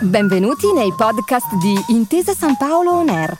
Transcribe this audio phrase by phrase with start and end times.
[0.00, 3.38] Benvenuti nei podcast di Intesa San Paolo On Air,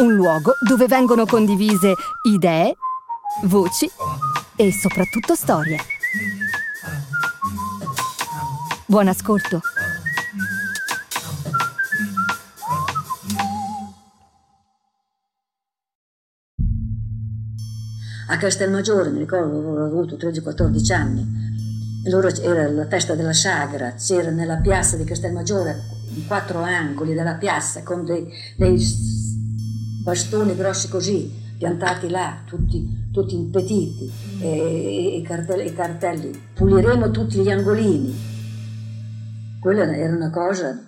[0.00, 2.76] un luogo dove vengono condivise idee,
[3.44, 3.90] voci
[4.56, 5.78] e soprattutto storie.
[8.86, 9.60] Buon ascolto.
[18.26, 21.53] A Castelmaggiore, mi ricordo, avevo avuto 13-14 anni,
[22.04, 25.76] loro era la festa della Sagra, c'era nella piazza di Castelmaggiore,
[26.14, 28.26] in quattro angoli della piazza, con dei,
[28.56, 28.78] dei
[30.02, 37.50] bastoni grossi così, piantati là, tutti, tutti impetiti, e, e, cartelli, cartelli, puliremo tutti gli
[37.50, 38.32] angolini.
[39.60, 40.78] Quella era una cosa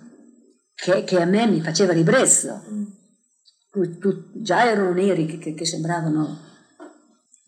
[0.75, 2.61] che, che a me mi faceva ribrezzo.
[4.33, 6.37] Già erano neri che, che, che sembravano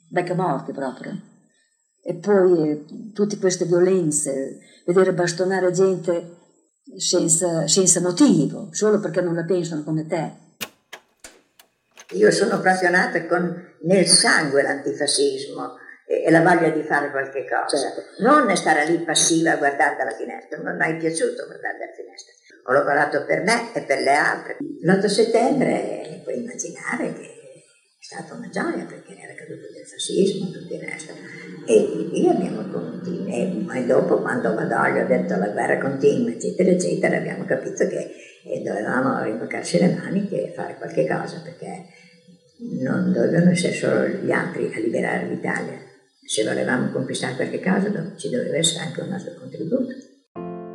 [0.09, 1.28] becca morti proprio.
[2.09, 6.37] E poi eh, tutte queste violenze, vedere bastonare gente
[6.97, 10.31] senza, senza motivo, solo perché non la pensano come te.
[12.13, 15.75] Io sono proprio nata con nel sangue l'antifascismo
[16.07, 18.01] e, la voglia di fare qualche cosa, certo.
[18.23, 22.33] non stare lì passiva a guardare dalla finestra, non mi è piaciuto guardare dalla finestra.
[22.65, 24.57] Ho lavorato per me e per le altre.
[24.81, 27.38] L'8 settembre puoi immaginare che
[27.99, 31.11] è stata una gioia perché era caduto del fascismo e tutto il resto.
[31.67, 37.17] E lì abbiamo continuato, e dopo quando Badoglio ha detto la guerra continua, eccetera, eccetera,
[37.17, 38.11] abbiamo capito che
[38.45, 41.87] eh, dovevamo rimboccarci le maniche e fare qualche cosa perché
[42.79, 45.77] non dovevano essere solo gli altri a liberare l'Italia.
[46.25, 49.93] Se volevamo conquistare qualche cosa ci doveva essere anche un nostro contributo.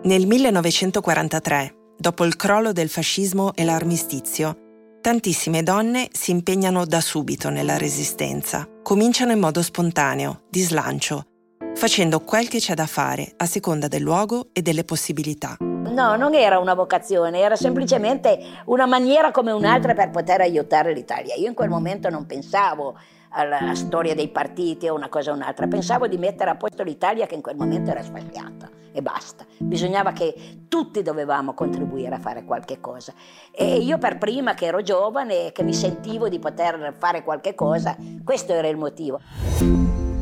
[0.02, 4.63] Nel 1943, dopo il crollo del fascismo e l'armistizio,
[5.04, 11.26] tantissime donne si impegnano da subito nella resistenza, cominciano in modo spontaneo, di slancio,
[11.74, 15.58] facendo quel che c'è da fare a seconda del luogo e delle possibilità.
[15.58, 21.34] No, non era una vocazione, era semplicemente una maniera come un'altra per poter aiutare l'Italia.
[21.34, 22.96] Io in quel momento non pensavo
[23.34, 27.26] alla storia dei partiti o una cosa o un'altra, pensavo di mettere a posto l'Italia
[27.26, 29.44] che in quel momento era sbagliata e basta.
[29.58, 33.12] Bisognava che tutti dovevamo contribuire a fare qualche cosa.
[33.50, 37.54] E io per prima che ero giovane e che mi sentivo di poter fare qualche
[37.54, 39.20] cosa, questo era il motivo.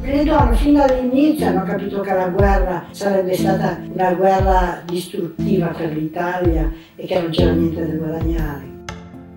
[0.05, 5.93] Le donne fin dall'inizio hanno capito che la guerra sarebbe stata una guerra distruttiva per
[5.93, 8.82] l'Italia e che non c'era niente da guadagnare.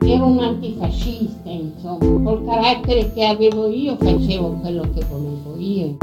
[0.08, 5.98] Ero un antifascista, insomma, col carattere che avevo io facevo quello che volevo io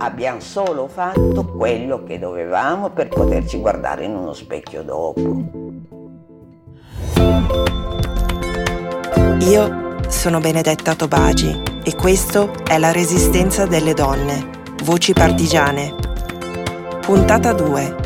[0.00, 5.20] abbiamo solo fatto quello che dovevamo per poterci guardare in uno specchio dopo.
[9.40, 14.48] Io sono Benedetta Tobagi e questo è La Resistenza delle Donne,
[14.84, 15.94] Voci Partigiane.
[17.00, 17.96] Puntata 2.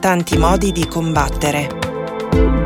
[0.00, 2.65] Tanti modi di combattere.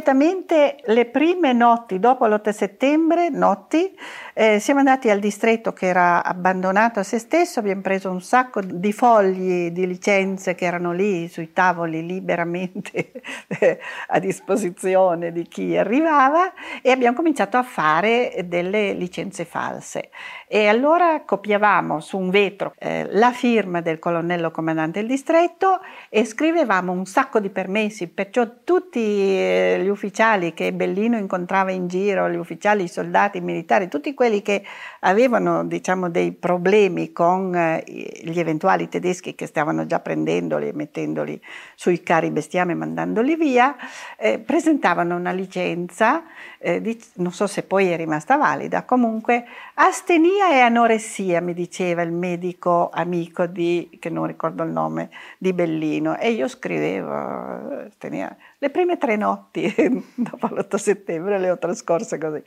[0.00, 3.94] Immediatamente le prime notti dopo l'8 settembre, notti,
[4.32, 8.62] eh, siamo andati al distretto che era abbandonato a se stesso, abbiamo preso un sacco
[8.62, 13.12] di fogli di licenze che erano lì sui tavoli liberamente
[14.08, 20.08] a disposizione di chi arrivava e abbiamo cominciato a fare delle licenze false.
[20.48, 26.24] E allora copiavamo su un vetro eh, la firma del colonnello comandante del distretto e
[26.24, 32.30] scrivevamo un sacco di permessi, perciò tutti eh, gli ufficiali che Bellino incontrava in giro,
[32.30, 34.62] gli ufficiali, i soldati, i militari, tutti quelli che
[35.00, 41.40] avevano diciamo, dei problemi con eh, gli eventuali tedeschi che stavano già prendendoli e mettendoli
[41.74, 43.76] sui carri bestiame e mandandoli via,
[44.16, 46.24] eh, presentavano una licenza,
[46.62, 49.44] eh, non so se poi è rimasta valida, comunque
[49.74, 55.08] astenia e anoressia, mi diceva il medico amico di, che non ricordo il nome,
[55.38, 58.36] di Bellino, e io scrivevo astenia.
[58.58, 59.72] le prime tre notti
[60.14, 62.42] dopo l'8 settembre le ho trascorse così.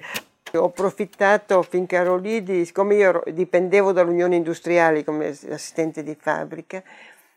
[0.55, 6.83] Ho approfittato finché ero lì, di, siccome io dipendevo dall'Unione Industriali come assistente di fabbrica,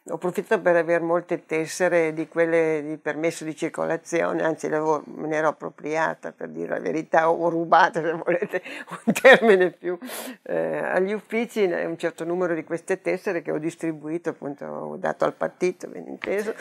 [0.09, 5.37] ho approfittato per avere molte tessere di quelle di permesso di circolazione, anzi me ne
[5.37, 8.63] ero appropriata per dire la verità, o rubata se volete
[9.05, 9.99] un termine più,
[10.43, 15.25] eh, agli uffici un certo numero di queste tessere che ho distribuito, appunto ho dato
[15.25, 16.55] al partito, ben inteso.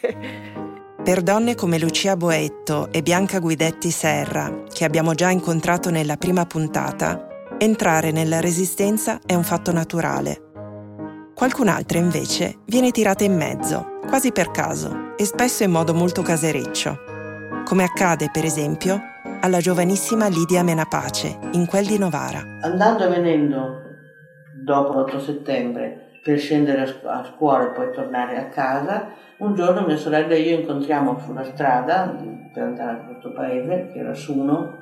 [1.02, 6.44] Per donne come Lucia Boetto e Bianca Guidetti Serra, che abbiamo già incontrato nella prima
[6.44, 7.26] puntata,
[7.56, 10.49] entrare nella resistenza è un fatto naturale
[11.40, 16.98] Qualcun'altra invece viene tirata in mezzo, quasi per caso, e spesso in modo molto casereccio,
[17.64, 19.00] come accade per esempio
[19.40, 22.42] alla giovanissima Lidia Menapace in quel di Novara.
[22.60, 23.80] Andando e venendo
[24.62, 29.08] dopo l'8 settembre per scendere a scuola e poi tornare a casa,
[29.38, 32.18] un giorno mia sorella e io incontriamo sulla strada
[32.52, 34.74] per andare a questo paese, che era Suno,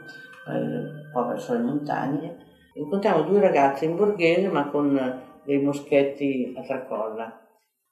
[0.49, 2.37] un po' verso le montagne,
[2.75, 7.41] incontriamo due ragazze in borghese ma con dei moschetti a tracolla.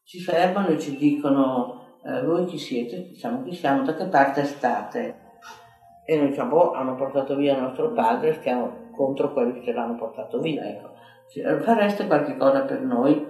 [0.04, 3.08] Ci fermano e ci dicono eh, voi chi siete?
[3.08, 5.20] Diciamo chi siamo, da che parte state?
[6.04, 10.38] E noi diciamo, oh, hanno portato via nostro padre, stiamo contro quelli che l'hanno portato
[10.38, 10.64] via.
[10.64, 10.92] Ecco.
[11.62, 13.26] Fareste qualche cosa per noi?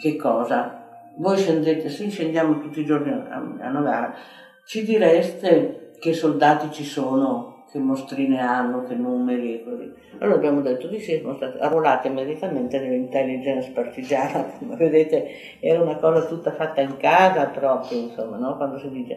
[0.00, 1.10] Che cosa?
[1.18, 4.14] Voi scendete, sì, scendiamo tutti i giorni a, a Novara.
[4.64, 9.92] Ci direste che soldati ci sono, che mostrine hanno, che numeri e così.
[10.18, 15.96] Allora abbiamo detto di sì, siamo stati arruolati immediatamente nell'intelligence partigiana, come vedete era una
[15.96, 18.56] cosa tutta fatta in casa proprio, insomma, no?
[18.56, 19.16] quando si dice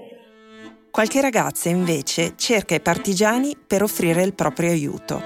[0.91, 5.19] Qualche ragazza invece cerca i partigiani per offrire il proprio aiuto,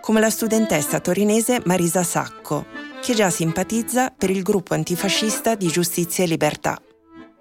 [0.00, 2.64] come la studentessa torinese Marisa Sacco,
[3.02, 6.80] che già simpatizza per il gruppo antifascista di Giustizia e Libertà.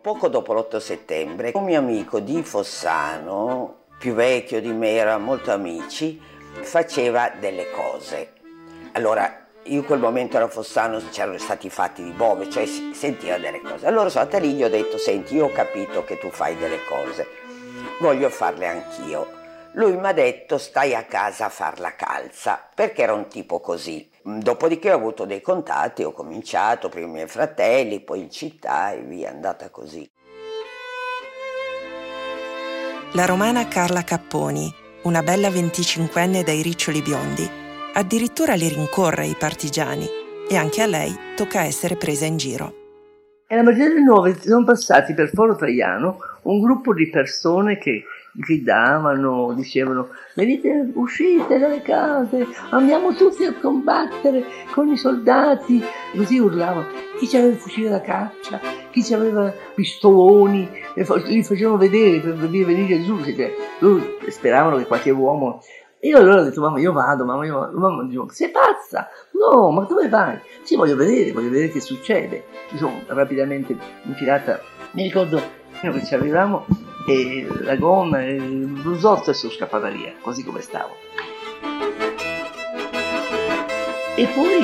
[0.01, 5.51] Poco dopo l'8 settembre, un mio amico di Fossano, più vecchio di me, era molto
[5.51, 6.19] amici,
[6.61, 8.31] faceva delle cose.
[8.93, 13.37] Allora, io in quel momento ero a Fossano, c'erano stati fatti di Bove, cioè sentiva
[13.37, 13.85] delle cose.
[13.85, 16.83] Allora sono andata lì gli ho detto, senti, io ho capito che tu fai delle
[16.85, 17.39] cose
[17.99, 19.37] voglio farle anch'io.
[19.73, 23.59] Lui mi ha detto stai a casa a far la calza, perché era un tipo
[23.59, 24.09] così.
[24.21, 29.01] Dopodiché ho avuto dei contatti, ho cominciato prima i miei fratelli, poi in città e
[29.01, 30.09] via, è andata così.
[33.13, 34.71] La romana Carla Capponi,
[35.01, 37.49] una bella 25enne dai riccioli biondi,
[37.95, 40.07] addirittura li rincorre i partigiani
[40.47, 42.73] e anche a lei tocca essere presa in giro.
[43.47, 48.03] E la mattina del 9 sono passati per Foro Traiano un gruppo di persone che
[48.33, 55.83] gridavano, dicevano venite, uscite dalle case, andiamo tutti a combattere con i soldati,
[56.15, 56.85] così urlavano.
[57.17, 58.59] Chi aveva il fucile da caccia,
[58.91, 63.19] chi aveva pistoloni, li facevano vedere per venire giù,
[64.27, 65.61] speravano che qualche uomo
[66.01, 67.77] io allora ho detto, mamma, io vado, mamma, io vado.
[67.77, 69.09] Mamma dice, sei pazza?
[69.31, 70.39] No, ma dove vai?
[70.61, 72.45] Sì, voglio vedere, voglio vedere che succede.
[72.71, 74.61] Mi sono rapidamente infilata,
[74.91, 75.41] mi ricordo
[75.81, 76.65] che ci arrivavamo
[77.09, 80.95] e la gonna e il blusotto e sono scappata via, così come stavo.
[84.15, 84.59] E poi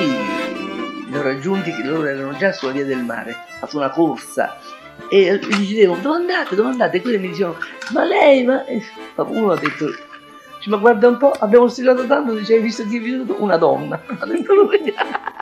[1.08, 4.58] li ho raggiunti, loro erano già sulla via del mare, ho fatto una corsa
[5.08, 6.98] e gli dicevo dove andate, dove andate?
[6.98, 7.58] E quelli mi dicevano
[7.92, 8.62] ma lei, ma...
[9.16, 9.86] uno ha detto
[10.66, 13.36] ma guarda un po', abbiamo studiato tanto, dice, hai visto venuto?
[13.38, 14.00] Una donna.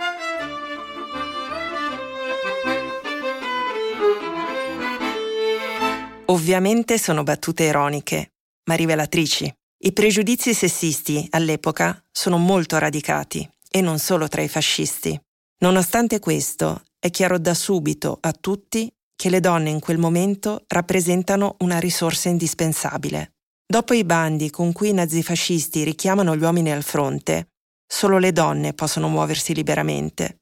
[6.34, 8.32] Ovviamente sono battute ironiche,
[8.64, 9.54] ma rivelatrici.
[9.84, 15.16] I pregiudizi sessisti all'epoca sono molto radicati, e non solo tra i fascisti.
[15.58, 21.54] Nonostante questo, è chiaro da subito a tutti che le donne in quel momento rappresentano
[21.60, 23.34] una risorsa indispensabile.
[23.64, 27.50] Dopo i bandi con cui i nazifascisti richiamano gli uomini al fronte,
[27.87, 30.40] solo le donne possono muoversi liberamente.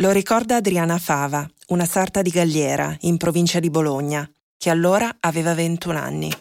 [0.00, 5.54] Lo ricorda Adriana Fava, una sarta di Galliera, in provincia di Bologna, che allora aveva
[5.54, 6.32] 21 anni.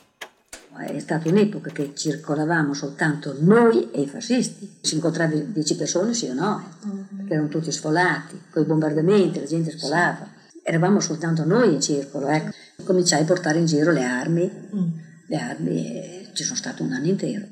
[0.78, 4.78] È stata un'epoca che circolavamo soltanto noi e i fascisti.
[4.82, 9.40] Si incontrava 10 persone, sì o no, eh, perché erano tutti sfolati, con i bombardamenti,
[9.40, 10.28] la gente scolava.
[10.62, 12.52] Eravamo soltanto noi in circolo, ecco.
[12.84, 14.52] Cominciai a portare in giro le armi.
[15.28, 17.46] Le armi e ci sono stato un anno intero.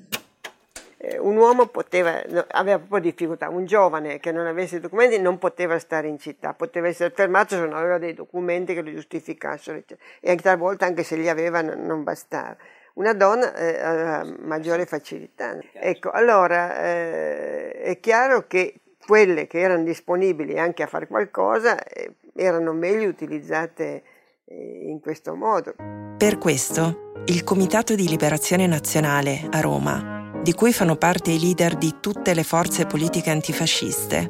[1.05, 5.77] Eh, un uomo poteva, aveva proprio difficoltà, un giovane che non avesse documenti non poteva
[5.77, 9.83] stare in città, poteva essere fermato se non aveva dei documenti che lo giustificassero,
[10.21, 12.55] e anche talvolta anche se li aveva non bastava.
[12.93, 15.57] Una donna eh, aveva maggiore facilità.
[15.73, 22.13] Ecco, allora eh, è chiaro che quelle che erano disponibili anche a fare qualcosa eh,
[22.33, 24.03] erano meglio utilizzate
[24.45, 25.73] eh, in questo modo.
[26.17, 31.75] Per questo, il Comitato di Liberazione Nazionale a Roma, di cui fanno parte i leader
[31.75, 34.29] di tutte le forze politiche antifasciste,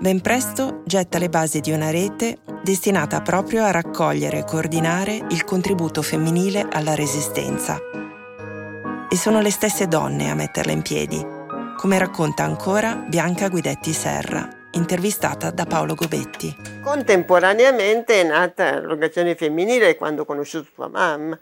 [0.00, 5.44] ben presto getta le basi di una rete destinata proprio a raccogliere e coordinare il
[5.44, 7.78] contributo femminile alla resistenza.
[9.08, 11.24] E sono le stesse donne a metterla in piedi,
[11.76, 16.54] come racconta ancora Bianca Guidetti Serra, intervistata da Paolo Gobetti.
[16.82, 21.38] Contemporaneamente è nata l'organizzazione femminile quando ho conosciuto tua mamma.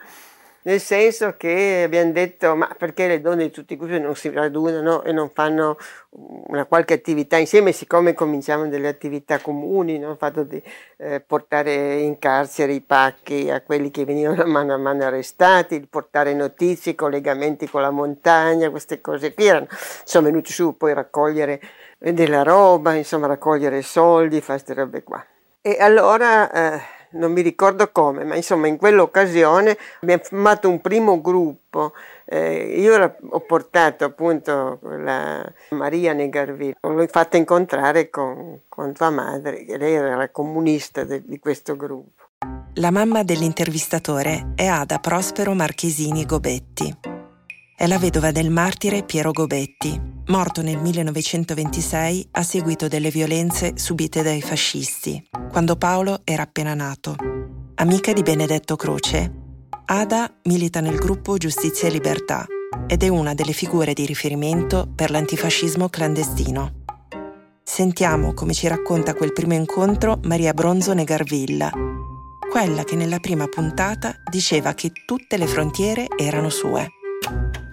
[0.68, 4.28] Nel senso che abbiamo detto ma perché le donne di tutti i gruppi non si
[4.28, 5.78] radunano e non fanno
[6.10, 10.14] una qualche attività insieme, siccome cominciavano delle attività comuni, no?
[10.16, 10.62] fatto di
[10.98, 16.34] eh, portare in carcere i pacchi a quelli che venivano mano a mano arrestati, portare
[16.34, 19.68] notizie, collegamenti con la montagna, queste cose qui erano,
[20.04, 21.60] sono venuti su poi raccogliere
[21.98, 25.25] della roba, insomma raccogliere soldi, fare queste robe qua.
[25.62, 26.50] E allora...
[26.52, 31.92] Eh, non mi ricordo come, ma insomma in quell'occasione abbiamo formato un primo gruppo.
[32.24, 39.64] Eh, io ho portato appunto la Maria Negarville, l'ho fatta incontrare con, con tua madre,
[39.66, 42.24] lei era la comunista de, di questo gruppo.
[42.74, 46.94] La mamma dell'intervistatore è Ada Prospero Marchesini Gobetti.
[47.74, 54.23] È la vedova del martire Piero Gobetti, morto nel 1926 a seguito delle violenze subite
[54.23, 57.16] dai fascisti, quando Paolo era appena nato.
[57.76, 59.32] Amica di Benedetto Croce,
[59.87, 62.47] Ada milita nel gruppo Giustizia e Libertà
[62.87, 66.85] ed è una delle figure di riferimento per l'antifascismo clandestino.
[67.62, 71.70] Sentiamo come ci racconta quel primo incontro Maria Bronzo Negarvilla,
[72.50, 76.88] quella che nella prima puntata diceva che tutte le frontiere erano sue.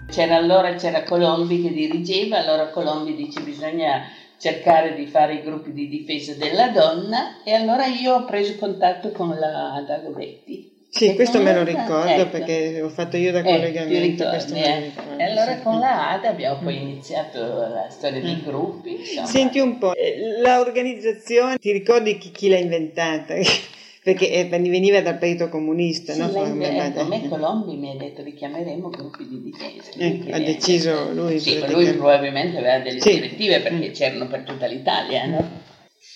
[0.08, 4.02] C'era allora c'era Colombi che dirigeva, allora Colombi dice bisogna
[4.38, 9.10] cercare di fare i gruppi di difesa della donna e allora io ho preso contatto
[9.10, 10.74] con la Ada Gobetti.
[10.88, 12.30] Sì, questo me lo ricordo ecco.
[12.30, 14.30] perché ho fatto io da ecco, collegamento.
[14.30, 14.92] Ritorni, eh.
[15.18, 18.44] E allora con la Ada abbiamo poi iniziato la storia dei mm.
[18.44, 18.96] gruppi.
[19.00, 19.26] Insomma.
[19.26, 23.34] Senti un po', eh, l'organizzazione, ti ricordi chi, chi l'ha inventata?
[24.06, 26.12] perché eh, veniva dal partito comunista.
[26.12, 26.30] Sì, no?
[26.30, 29.90] Lei, a me Colombi mi ha detto li chiameremo gruppi di difesa.
[29.98, 31.40] Ecco, ha deciso lui.
[31.40, 33.14] Sì, lui probabilmente aveva delle sì.
[33.14, 33.92] direttive perché mm.
[33.92, 35.50] c'erano per tutta l'Italia, no?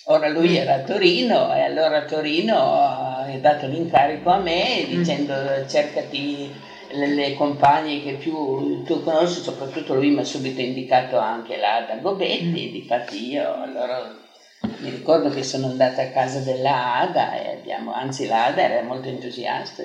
[0.05, 4.97] Ora lui era a Torino e allora a Torino ha dato l'incarico a me mm.
[4.97, 5.33] dicendo
[5.67, 6.49] cercati
[6.93, 11.85] le, le, compagne che più tu conosci, soprattutto lui mi ha subito indicato anche la
[12.01, 12.71] Gobetti, mm.
[12.71, 14.20] difatti io allora
[14.61, 18.85] mi ricordo che sono andata a casa della Ada e abbiamo, anzi la Ada era
[18.85, 19.83] molto entusiasta.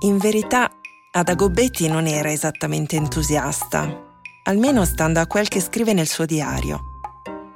[0.00, 0.70] In verità
[1.12, 6.80] Ada Gobetti non era esattamente entusiasta, almeno stando a quel che scrive nel suo diario.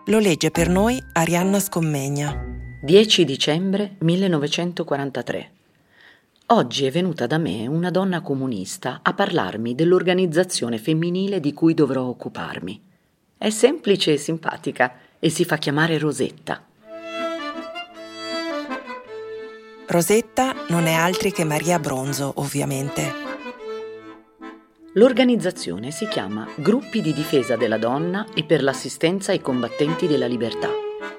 [0.07, 2.35] Lo legge per noi Arianna Scommegna.
[2.83, 5.51] 10 dicembre 1943.
[6.47, 12.05] Oggi è venuta da me una donna comunista a parlarmi dell'organizzazione femminile di cui dovrò
[12.05, 12.83] occuparmi.
[13.39, 16.65] È semplice e simpatica e si fa chiamare Rosetta.
[19.87, 23.29] Rosetta non è altri che Maria Bronzo, ovviamente.
[24.95, 30.71] L'organizzazione si chiama Gruppi di difesa della donna e per l'assistenza ai combattenti della libertà.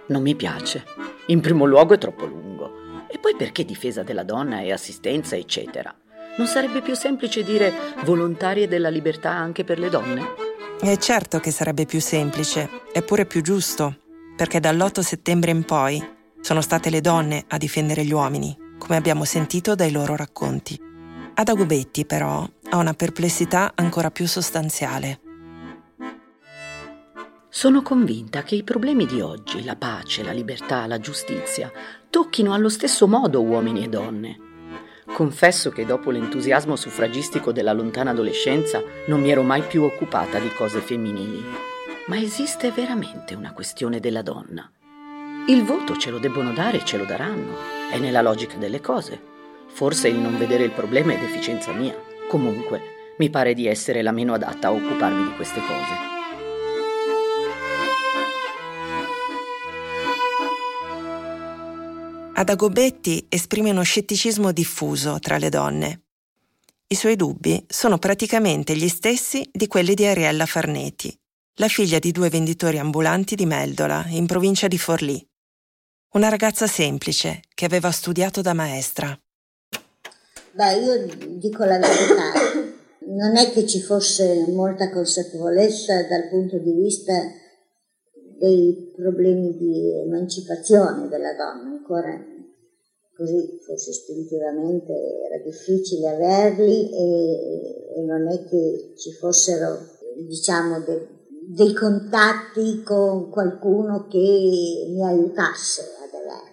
[0.08, 0.84] Non mi piace.
[1.28, 3.06] In primo luogo è troppo lungo.
[3.08, 5.94] E poi perché difesa della donna e assistenza, eccetera?
[6.38, 10.51] Non sarebbe più semplice dire volontarie della libertà anche per le donne?
[10.84, 13.98] È certo che sarebbe più semplice, eppure più giusto,
[14.36, 16.04] perché dall'8 settembre in poi
[16.42, 20.78] sono state le donne a difendere gli uomini, come abbiamo sentito dai loro racconti.
[21.36, 25.20] Ada Gobetti, però, ha una perplessità ancora più sostanziale.
[27.48, 31.72] Sono convinta che i problemi di oggi, la pace, la libertà, la giustizia,
[32.10, 34.51] tocchino allo stesso modo uomini e donne.
[35.14, 40.50] Confesso che dopo l'entusiasmo suffragistico della lontana adolescenza non mi ero mai più occupata di
[40.50, 41.44] cose femminili.
[42.08, 44.72] Ma esiste veramente una questione della donna?
[45.48, 47.56] Il voto ce lo debbono dare e ce lo daranno.
[47.92, 49.22] È nella logica delle cose.
[49.68, 51.96] Forse il non vedere il problema è deficienza mia.
[52.28, 52.82] Comunque,
[53.18, 56.21] mi pare di essere la meno adatta a occuparmi di queste cose.
[62.42, 66.06] Ada Gobetti esprime uno scetticismo diffuso tra le donne.
[66.88, 71.16] I suoi dubbi sono praticamente gli stessi di quelli di Ariella Farneti,
[71.58, 75.24] la figlia di due venditori ambulanti di Meldola, in provincia di Forlì.
[76.14, 79.16] Una ragazza semplice che aveva studiato da maestra.
[80.54, 82.32] Beh, io dico la verità,
[83.06, 87.14] non è che ci fosse molta consapevolezza dal punto di vista
[88.40, 92.31] dei problemi di emancipazione della donna, ancora
[93.16, 99.78] così forse istintivamente era difficile averli e, e non è che ci fossero
[100.28, 101.08] diciamo de,
[101.54, 104.18] dei contatti con qualcuno che
[104.90, 106.50] mi aiutasse ad averli.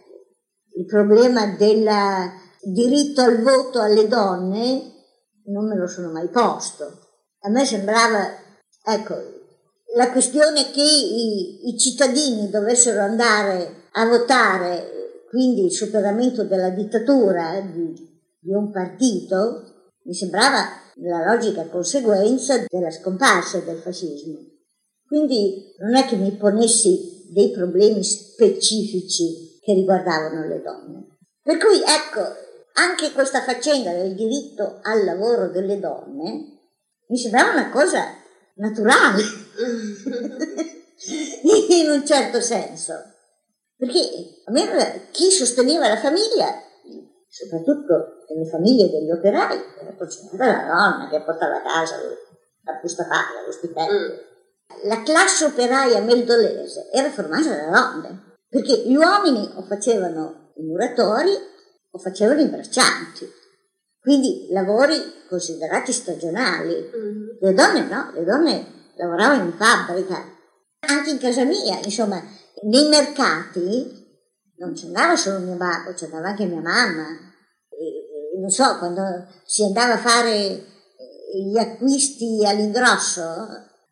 [0.76, 1.88] Il problema del
[2.62, 4.96] diritto al voto alle donne
[5.46, 6.84] non me lo sono mai posto.
[7.40, 8.28] A me sembrava,
[8.84, 9.14] ecco,
[9.94, 14.97] la questione che i, i cittadini dovessero andare a votare
[15.28, 17.92] quindi il superamento della dittatura di,
[18.40, 20.66] di un partito, mi sembrava
[20.96, 24.38] la logica conseguenza della scomparsa del fascismo.
[25.06, 31.18] Quindi non è che mi ponessi dei problemi specifici che riguardavano le donne.
[31.42, 32.20] Per cui ecco,
[32.74, 36.56] anche questa faccenda del diritto al lavoro delle donne
[37.08, 38.04] mi sembrava una cosa
[38.56, 39.22] naturale,
[41.68, 42.94] in un certo senso.
[43.78, 46.52] Perché a me chi sosteneva la famiglia,
[47.28, 51.96] soprattutto nelle famiglie degli operai, era la donna che portava a casa
[52.64, 53.96] la busta paga, lo stipendio.
[53.96, 54.88] Mm.
[54.88, 61.32] La classe operaia meldolese era formata da donne, perché gli uomini o facevano i muratori
[61.90, 63.30] o facevano i braccianti,
[64.00, 66.74] quindi lavori considerati stagionali.
[66.74, 67.28] Mm.
[67.40, 68.66] Le donne no, le donne
[68.96, 70.36] lavoravano in fabbrica,
[70.80, 72.20] anche in casa mia, insomma,
[72.64, 73.98] nei mercati
[74.58, 77.06] non ci andava solo mio babbo, ci andava anche mia mamma.
[77.70, 80.64] E, non so, quando si andava a fare
[81.32, 83.22] gli acquisti all'ingrosso,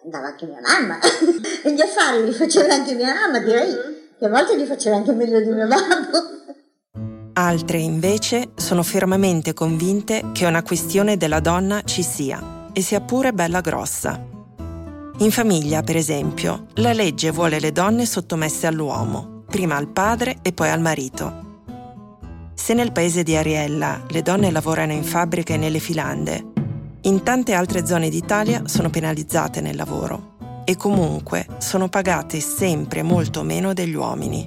[0.02, 0.98] andava anche mia mamma.
[1.62, 3.74] e gli affari li faceva anche mia mamma, direi
[4.18, 6.34] che a volte li faceva anche meglio di mio babbo.
[7.34, 13.32] Altre invece sono fermamente convinte che una questione della donna ci sia e sia pure
[13.32, 14.35] bella grossa.
[15.20, 20.52] In famiglia, per esempio, la legge vuole le donne sottomesse all'uomo, prima al padre e
[20.52, 21.44] poi al marito.
[22.52, 26.44] Se nel paese di Ariella le donne lavorano in fabbriche e nelle filande,
[27.02, 30.34] in tante altre zone d'Italia sono penalizzate nel lavoro
[30.66, 34.46] e comunque sono pagate sempre molto meno degli uomini.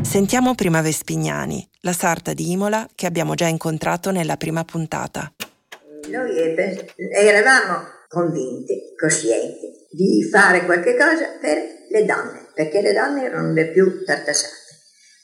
[0.00, 5.30] Sentiamo prima Vespignani, la sarta di Imola che abbiamo già incontrato nella prima puntata.
[6.10, 6.36] Noi
[7.12, 11.58] eravamo convinti, coscienti, di fare qualche cosa per
[11.90, 14.62] le donne, perché le donne erano le più tartassate.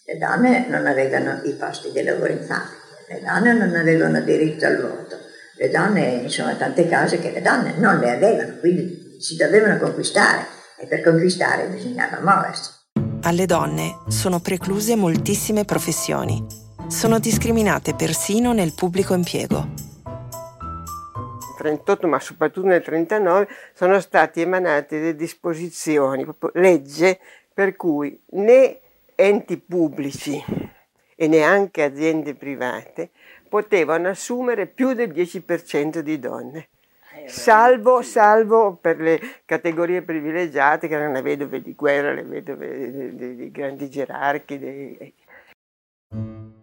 [0.05, 2.79] Le donne non avevano i posti di lavoro in fabbrica,
[3.09, 5.17] le donne non avevano diritto al voto,
[5.57, 10.47] le donne, insomma, tante cose che le donne non le avevano, quindi si dovevano conquistare
[10.79, 12.71] e per conquistare bisognava muoversi.
[13.23, 16.45] Alle donne sono precluse moltissime professioni.
[16.89, 19.90] Sono discriminate persino nel pubblico impiego.
[21.61, 27.19] 38 ma soprattutto nel 39 sono state emanate delle disposizioni, proprio legge
[27.53, 28.79] per cui né
[29.15, 30.43] enti pubblici
[31.15, 33.11] e neanche aziende private
[33.47, 36.69] potevano assumere più del 10% di donne.
[37.27, 43.51] Salvo, salvo, per le categorie privilegiate che erano le vedove di guerra, le vedove dei
[43.51, 44.59] grandi gerarchi.
[44.59, 45.15] Dei...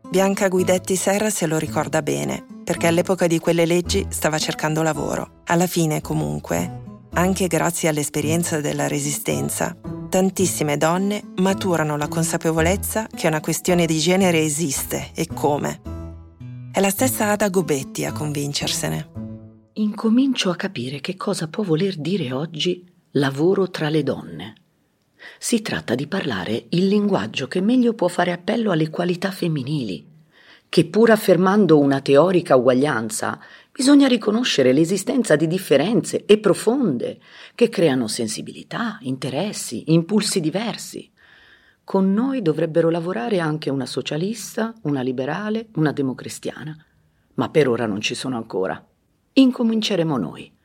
[0.10, 5.42] Bianca Guidetti Serra se lo ricorda bene, perché all'epoca di quelle leggi stava cercando lavoro.
[5.48, 9.76] Alla fine, comunque, anche grazie all'esperienza della resistenza,
[10.08, 15.82] tantissime donne maturano la consapevolezza che una questione di genere esiste e come.
[16.72, 19.10] È la stessa Ada Gobetti a convincersene.
[19.74, 24.54] Incomincio a capire che cosa può voler dire oggi lavoro tra le donne.
[25.40, 30.06] Si tratta di parlare il linguaggio che meglio può fare appello alle qualità femminili,
[30.70, 33.40] che pur affermando una teorica uguaglianza,
[33.72, 37.20] bisogna riconoscere l'esistenza di differenze e profonde
[37.54, 41.12] che creano sensibilità, interessi, impulsi diversi.
[41.84, 46.76] Con noi dovrebbero lavorare anche una socialista, una liberale, una democristiana,
[47.36, 48.84] ma per ora non ci sono ancora.
[49.34, 50.57] Incominceremo noi.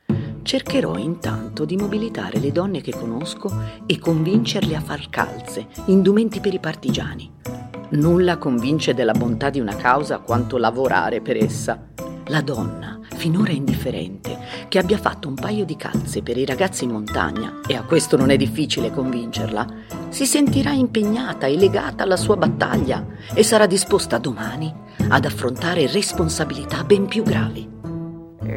[0.42, 3.48] Cercherò intanto di mobilitare le donne che conosco
[3.87, 7.31] e convincerle a far calze, indumenti per i partigiani.
[7.90, 11.88] Nulla convince della bontà di una causa quanto lavorare per essa.
[12.26, 16.90] La donna, finora indifferente, che abbia fatto un paio di calze per i ragazzi in
[16.90, 19.66] montagna, e a questo non è difficile convincerla,
[20.09, 24.72] si sentirà impegnata e legata alla sua battaglia e sarà disposta domani
[25.09, 27.71] ad affrontare responsabilità ben più gravi.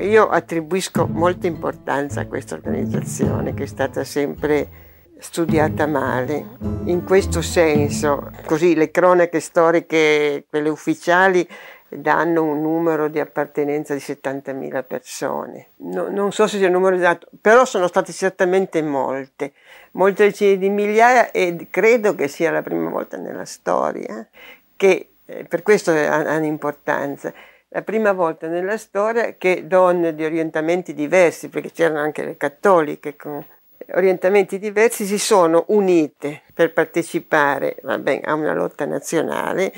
[0.01, 4.84] Io attribuisco molta importanza a questa organizzazione che è stata sempre
[5.19, 6.45] studiata male.
[6.86, 11.47] In questo senso, così le cronache storiche, quelle ufficiali,
[11.88, 15.67] danno un numero di appartenenza di 70.000 persone.
[15.77, 19.53] No, non so se sia il numero esatto, però sono state certamente molte,
[19.91, 24.27] molte decine di migliaia e credo che sia la prima volta nella storia
[24.75, 27.34] che eh, per questo hanno importanza
[27.75, 33.17] la prima volta nella storia che donne di orientamenti diversi, perché c'erano anche le cattoliche
[33.17, 33.45] con
[33.91, 39.73] orientamenti diversi, si sono unite per partecipare vabbè, a una lotta nazionale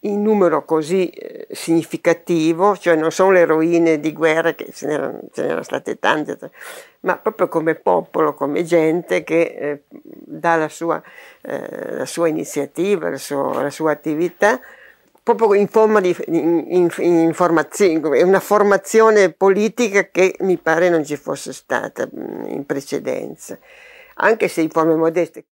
[0.00, 5.20] in numero così eh, significativo, cioè non sono le eroine di guerra, che ce n'erano,
[5.30, 6.38] ce n'erano state tante,
[7.00, 11.02] ma proprio come popolo, come gente che eh, dà la sua,
[11.42, 14.58] eh, la sua iniziativa, la sua, la sua attività
[15.24, 21.16] proprio in forma di in, in, informazione, una formazione politica che mi pare non ci
[21.16, 23.58] fosse stata in precedenza,
[24.16, 25.46] anche se in forme modeste.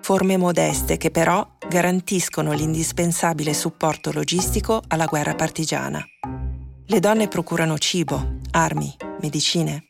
[0.00, 6.02] Forme modeste che però garantiscono l'indispensabile supporto logistico alla guerra partigiana.
[6.86, 9.88] Le donne procurano cibo, armi, medicine,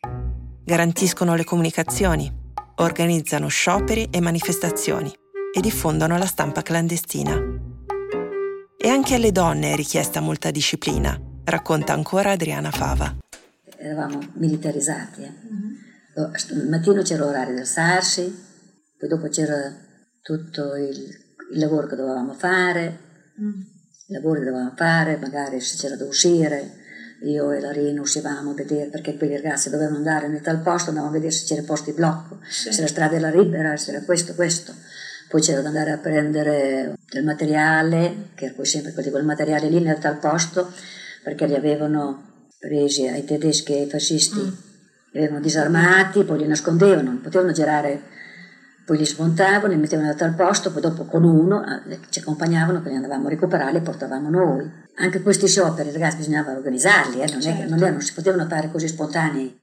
[0.65, 2.29] garantiscono le comunicazioni,
[2.77, 5.13] organizzano scioperi e manifestazioni
[5.53, 7.76] e diffondono la stampa clandestina.
[8.79, 13.17] E anche alle donne è richiesta molta disciplina, racconta ancora Adriana Fava.
[13.75, 15.23] Eravamo militarizzati.
[15.23, 15.31] Eh?
[15.31, 16.61] Mm-hmm.
[16.61, 18.21] Il mattino c'era l'orario di alzarsi,
[18.99, 19.75] poi dopo c'era
[20.21, 20.95] tutto il,
[21.53, 22.99] il lavoro che dovevamo fare,
[23.41, 23.61] mm.
[24.09, 26.73] il lavoro che dovevamo fare, magari se c'era da uscire,
[27.23, 30.89] io e la Rina uscivamo a vedere perché quei ragazzi dovevano andare in tal posto,
[30.89, 32.71] andavamo a vedere se c'era posti di blocco, sì.
[32.71, 34.71] se la strada era libera, se era questo, questo.
[35.27, 39.79] Poi c'era da andare a prendere del materiale, che era poi sempre quel materiale lì
[39.79, 40.71] nel tal posto,
[41.23, 44.53] perché li avevano presi ai tedeschi e ai fascisti, mm.
[45.11, 48.15] li avevano disarmati, poi li nascondevano, non potevano girare
[48.87, 52.79] poi li smontavano, li mettevano da tal posto, poi dopo con uno eh, ci accompagnavano,
[52.79, 54.71] poi li andavamo a recuperare e li portavamo noi.
[54.95, 57.63] Anche questi scioperi, ragazzi, bisognava organizzarli, eh, non, certo.
[57.63, 59.59] è, non, è, non si potevano fare così spontanei.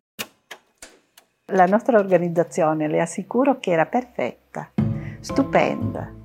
[1.54, 4.72] La nostra organizzazione, le assicuro che era perfetta,
[5.20, 6.23] stupenda.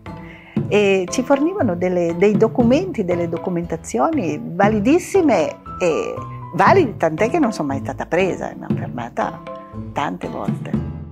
[0.70, 6.14] E ci fornivano delle, dei documenti, delle documentazioni validissime e
[6.54, 9.42] validi, tant'è che non sono mai stata presa, mi hanno fermata
[9.94, 10.72] tante volte.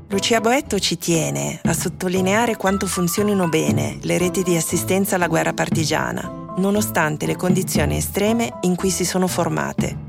[0.09, 5.53] Lucia Boetto ci tiene a sottolineare quanto funzionino bene le reti di assistenza alla guerra
[5.53, 10.05] partigiana, nonostante le condizioni estreme in cui si sono formate.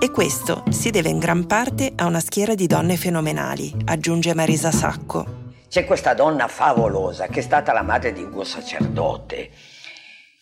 [0.00, 4.72] E questo si deve in gran parte a una schiera di donne fenomenali, aggiunge Marisa
[4.72, 5.41] Sacco.
[5.72, 9.50] C'è questa donna favolosa che è stata la madre di Ugo Sacerdote,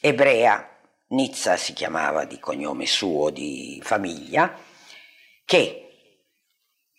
[0.00, 0.68] ebrea,
[1.10, 4.52] Nizza si chiamava di cognome suo, di famiglia,
[5.44, 5.86] che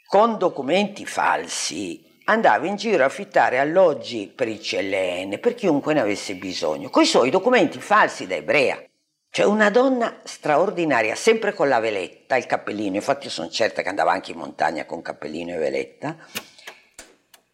[0.07, 5.99] con documenti falsi andava in giro a affittare alloggi per il CLN, per chiunque ne
[5.99, 8.81] avesse bisogno, con i suoi documenti falsi da ebrea.
[9.29, 14.13] Cioè una donna straordinaria, sempre con la veletta, il cappellino, infatti sono certa che andava
[14.13, 16.15] anche in montagna con cappellino e veletta.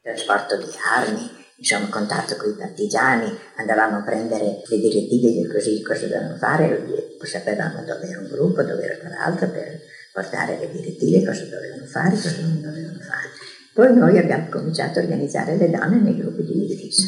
[0.07, 5.81] Trasporto di armi, insomma contatto con i partigiani, andavamo a prendere le direttive di così
[5.81, 6.87] cosa dovevano fare,
[7.23, 9.81] sapevamo dove era un gruppo, dove era quell'altro per
[10.13, 13.27] portare le direttive, cosa dovevano fare, cosa non dovevano fare.
[13.73, 17.03] Poi noi abbiamo cominciato a organizzare le donne nei gruppi di difesa.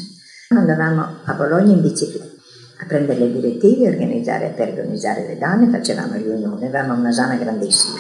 [0.50, 2.36] Andavamo a Bologna in bicicletta
[2.82, 7.98] a prendere le direttive organizzare, per organizzare le donne, facevamo riunioni, avevamo una zona grandissima.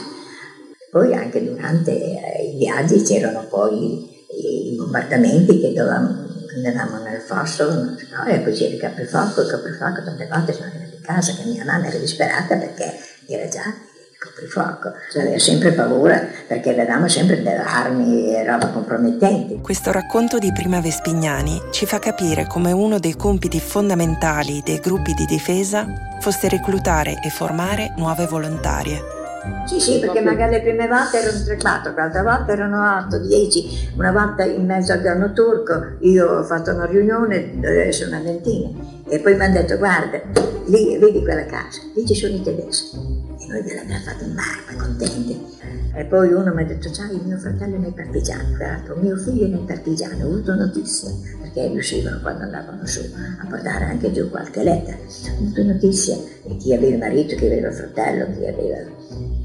[0.91, 7.71] Poi anche durante eh, i viaggi c'erano poi i, bombardamenti che dovevamo, andavamo nel fosso,
[7.71, 11.43] no, e poi c'era il caprifuoco, il caprifuoco tante volte sono arrivati a casa che
[11.45, 12.97] mia mamma era disperata perché
[13.27, 13.87] era già
[14.19, 19.59] coprifuoco, cioè, aveva sempre paura perché avevamo sempre delle armi e roba compromettenti.
[19.61, 25.13] Questo racconto di Prima Vespignani ci fa capire come uno dei compiti fondamentali dei gruppi
[25.13, 25.87] di difesa
[26.19, 29.18] fosse reclutare e formare nuove volontarie.
[29.65, 34.43] Sì, sì, perché magari le prime volte erano 3-4, l'altra volta erano 8-10, una volta
[34.43, 38.69] in mezzo al giorno turco io ho fatto una riunione, adesso una ventina,
[39.07, 40.19] e poi mi hanno detto guarda,
[40.65, 42.97] lì vedi quella casa, lì ci sono i tedeschi.
[43.49, 45.57] Noi gliel'abbiamo fatto in barba, contenti.
[45.95, 49.45] E poi uno mi ha detto, sai, mio fratello è nei partigiani, l'altro mio figlio
[49.45, 51.09] è nei partigiani, ho avuto notizie,
[51.59, 54.97] perché riuscivano quando andavano su a portare anche giù qualche lettera.
[55.37, 58.77] Avuto notizie di chi aveva il marito, chi aveva il fratello, chi aveva...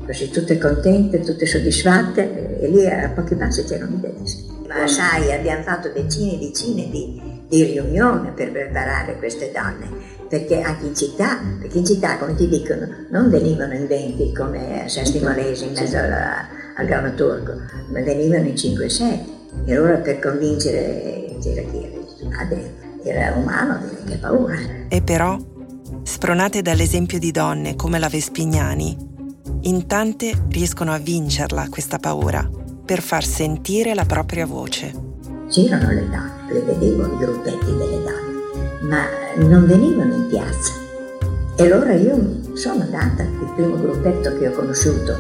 [0.07, 4.45] Così tutte contente, tutte soddisfatte, e lì a pochi passi c'erano i tedeschi.
[4.69, 10.61] Ma sai, abbiamo fatto decine e decine di, di riunioni per preparare queste donne perché
[10.61, 14.89] anche in città, perché in città, come ti dicono, non venivano in 20 come a
[14.89, 17.53] Sesti Malesi in mezzo alla, al Gauno Turco,
[17.93, 19.33] ma venivano in 5-7.
[19.67, 22.04] E allora per convincere c'era chi era,
[23.03, 24.57] era umano, che paura.
[24.89, 25.37] E però,
[26.03, 28.97] spronate dall'esempio di donne come la Vespignani,
[29.63, 32.49] in tante riescono a vincerla questa paura
[32.85, 34.93] per far sentire la propria voce.
[35.49, 38.25] C'erano le donne, le vedevo i gruppetti delle donne
[38.85, 40.73] ma non venivano in piazza.
[41.57, 45.17] E allora io sono andata, il primo gruppetto che ho conosciuto,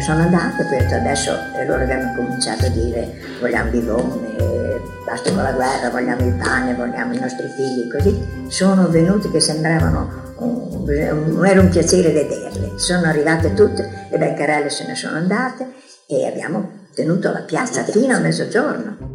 [0.00, 5.52] sono andata, poi adesso e loro avevano cominciato a dire vogliamo bidone, basta con la
[5.52, 8.46] guerra, vogliamo il pane, vogliamo i nostri figli, così.
[8.48, 12.72] Sono venuti che sembravano un, un, era un piacere vederle.
[12.76, 15.72] Sono arrivate tutte, le beccarelle se ne sono andate
[16.06, 19.10] e abbiamo tenuto la piazza fino a mezzogiorno.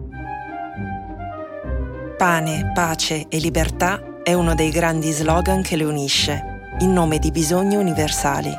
[2.18, 6.44] Pane, pace e libertà è uno dei grandi slogan che le unisce,
[6.80, 8.54] in nome di bisogni universali.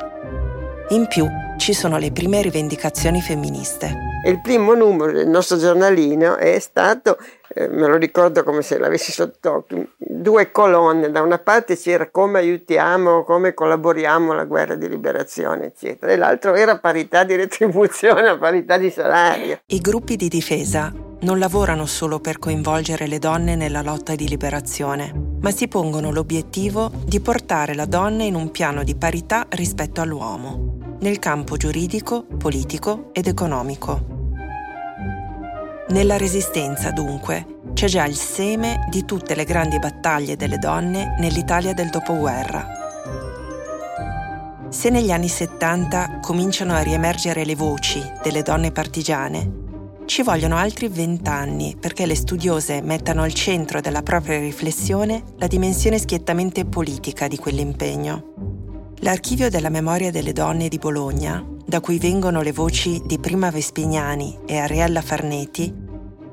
[0.89, 1.29] In più
[1.59, 4.07] ci sono le prime rivendicazioni femministe.
[4.25, 7.17] Il primo numero del nostro giornalino è stato,
[7.53, 12.39] eh, me lo ricordo come se l'avessi sott'occhio, due colonne, da una parte c'era come
[12.39, 18.77] aiutiamo, come collaboriamo alla guerra di liberazione, eccetera, e l'altro era parità di retribuzione, parità
[18.77, 19.59] di salario.
[19.65, 20.91] I gruppi di difesa
[21.21, 26.89] non lavorano solo per coinvolgere le donne nella lotta di liberazione, ma si pongono l'obiettivo
[27.05, 33.09] di portare la donna in un piano di parità rispetto all'uomo nel campo giuridico, politico
[33.13, 34.17] ed economico.
[35.89, 41.73] Nella Resistenza, dunque, c'è già il seme di tutte le grandi battaglie delle donne nell'Italia
[41.73, 42.77] del dopoguerra.
[44.69, 49.67] Se negli anni 70 cominciano a riemergere le voci delle donne partigiane,
[50.05, 55.97] ci vogliono altri vent'anni perché le studiose mettano al centro della propria riflessione la dimensione
[55.97, 58.68] schiettamente politica di quell'impegno.
[59.01, 64.39] L'archivio della memoria delle donne di Bologna, da cui vengono le voci di Prima Vespignani
[64.45, 65.73] e Ariella Farneti,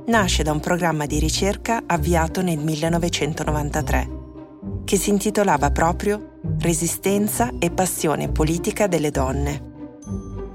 [0.07, 4.09] nasce da un programma di ricerca avviato nel 1993,
[4.85, 9.75] che si intitolava proprio Resistenza e passione politica delle donne.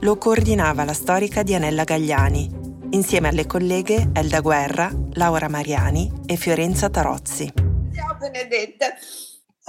[0.01, 2.49] Lo coordinava la storica Dianella Gagliani,
[2.89, 7.53] insieme alle colleghe Elda Guerra, Laura Mariani e Fiorenza Tarozzi.
[7.93, 8.87] Ciao Benedetta!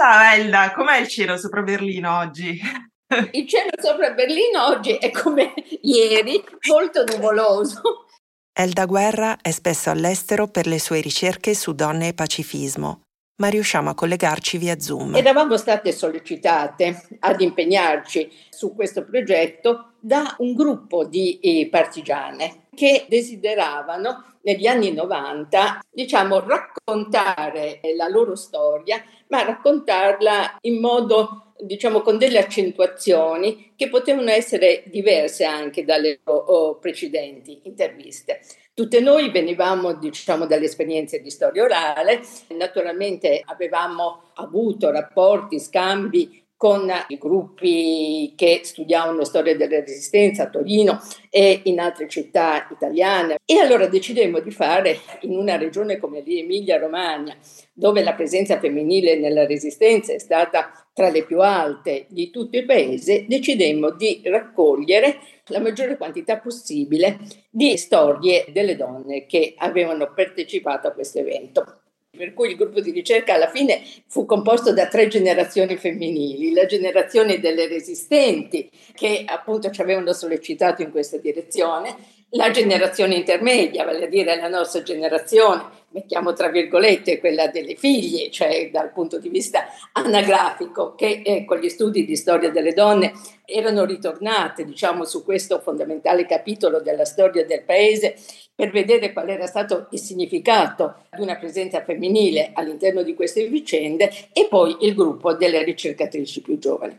[0.02, 2.58] Ciao Elda, com'è il cielo sopra Berlino oggi?
[3.30, 8.06] Il cielo sopra Berlino oggi è come ieri, molto nuvoloso.
[8.52, 13.02] Elda Guerra è spesso all'estero per le sue ricerche su donne e pacifismo,
[13.40, 15.14] ma riusciamo a collegarci via Zoom.
[15.14, 23.06] Eravamo state sollecitate ad impegnarci su questo progetto da un gruppo di eh, partigiane che
[23.08, 32.18] desideravano negli anni 90, diciamo, raccontare la loro storia, ma raccontarla in modo, diciamo, con
[32.18, 38.40] delle accentuazioni che potevano essere diverse anche dalle loro precedenti interviste.
[38.74, 42.22] Tutte noi venivamo, diciamo, dalle esperienze di storia orale,
[42.56, 51.00] naturalmente avevamo avuto rapporti, scambi con i gruppi che studiavano storia della resistenza a Torino
[51.28, 53.38] e in altre città italiane.
[53.44, 57.36] E allora decidemmo di fare in una regione come l'Emilia Romagna,
[57.72, 62.64] dove la presenza femminile nella resistenza è stata tra le più alte di tutto il
[62.64, 67.18] paese, decidemmo di raccogliere la maggiore quantità possibile
[67.50, 71.81] di storie delle donne che avevano partecipato a questo evento
[72.14, 76.66] per cui il gruppo di ricerca alla fine fu composto da tre generazioni femminili, la
[76.66, 81.96] generazione delle resistenti che appunto ci avevano sollecitato in questa direzione,
[82.32, 88.30] la generazione intermedia, vale a dire la nostra generazione, mettiamo tra virgolette quella delle figlie,
[88.30, 93.12] cioè dal punto di vista anagrafico, che eh, con gli studi di storia delle donne
[93.44, 98.16] erano ritornate diciamo su questo fondamentale capitolo della storia del paese
[98.54, 104.10] per vedere qual era stato il significato di una presenza femminile all'interno di queste vicende
[104.32, 106.96] e poi il gruppo delle ricercatrici più giovani.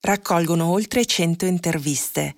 [0.00, 2.34] Raccolgono oltre 100 interviste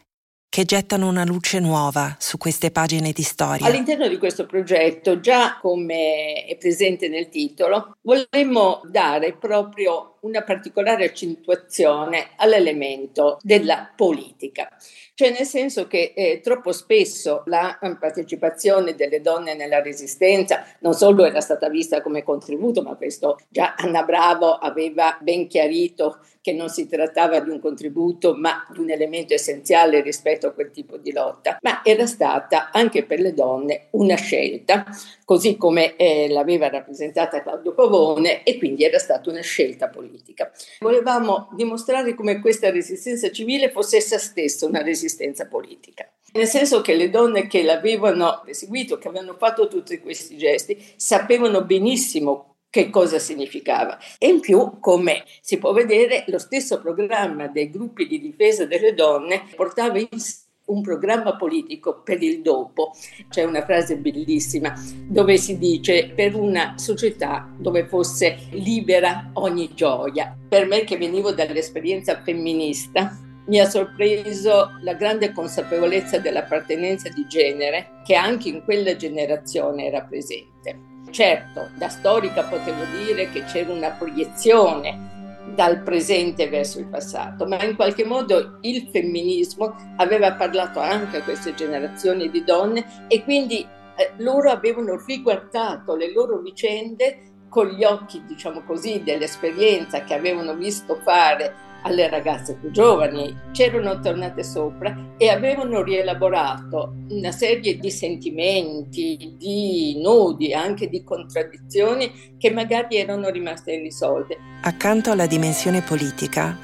[0.55, 3.67] che gettano una luce nuova su queste pagine di storia.
[3.67, 11.07] All'interno di questo progetto, già come è presente nel titolo, volemmo dare proprio una particolare
[11.07, 14.69] accentuazione all'elemento della politica.
[15.15, 20.95] Cioè nel senso che eh, troppo spesso la eh, partecipazione delle donne nella resistenza non
[20.95, 26.53] solo era stata vista come contributo, ma questo già Anna Bravo aveva ben chiarito che
[26.53, 30.99] non si trattava di un contributo, ma di un elemento essenziale rispetto a quel tipo
[30.99, 34.85] di lotta, ma era stata anche per le donne una scelta,
[35.25, 40.53] così come eh, l'aveva rappresentata Claudio Pavone e quindi era stata una scelta politica.
[40.81, 46.07] Volevamo dimostrare come questa resistenza civile fosse essa stessa una resistenza politica.
[46.35, 51.65] Nel senso che le donne che l'avevano eseguito, che avevano fatto tutti questi gesti, sapevano
[51.65, 53.97] benissimo che cosa significava.
[54.19, 58.95] E in più, come si può vedere, lo stesso programma dei gruppi di difesa delle
[58.95, 62.91] donne portava in sé un programma politico per il dopo.
[63.29, 64.73] C'è una frase bellissima
[65.07, 70.37] dove si dice per una società dove fosse libera ogni gioia.
[70.49, 78.01] Per me che venivo dall'esperienza femminista, mi ha sorpreso la grande consapevolezza dell'appartenenza di genere
[78.05, 80.94] che anche in quella generazione era presente.
[81.11, 85.13] Certo, da storica potevo dire che c'era una proiezione
[85.55, 91.23] dal presente verso il passato, ma in qualche modo il femminismo aveva parlato anche a
[91.23, 97.85] queste generazioni di donne e quindi eh, loro avevano riguardato le loro vicende con gli
[97.85, 105.13] occhi, diciamo così, dell'esperienza che avevano visto fare alle ragazze più giovani, c'erano tornate sopra
[105.17, 113.29] e avevano rielaborato una serie di sentimenti, di nodi, anche di contraddizioni che magari erano
[113.29, 114.37] rimaste irrisolte.
[114.63, 116.57] Accanto alla dimensione politica,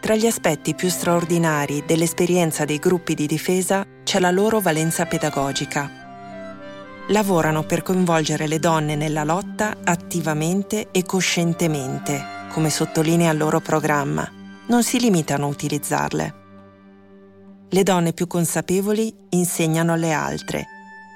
[0.00, 5.90] tra gli aspetti più straordinari dell'esperienza dei gruppi di difesa c'è la loro valenza pedagogica.
[7.08, 14.36] Lavorano per coinvolgere le donne nella lotta attivamente e coscientemente, come sottolinea il loro programma
[14.68, 16.34] non si limitano a utilizzarle.
[17.70, 20.66] Le donne più consapevoli insegnano alle altre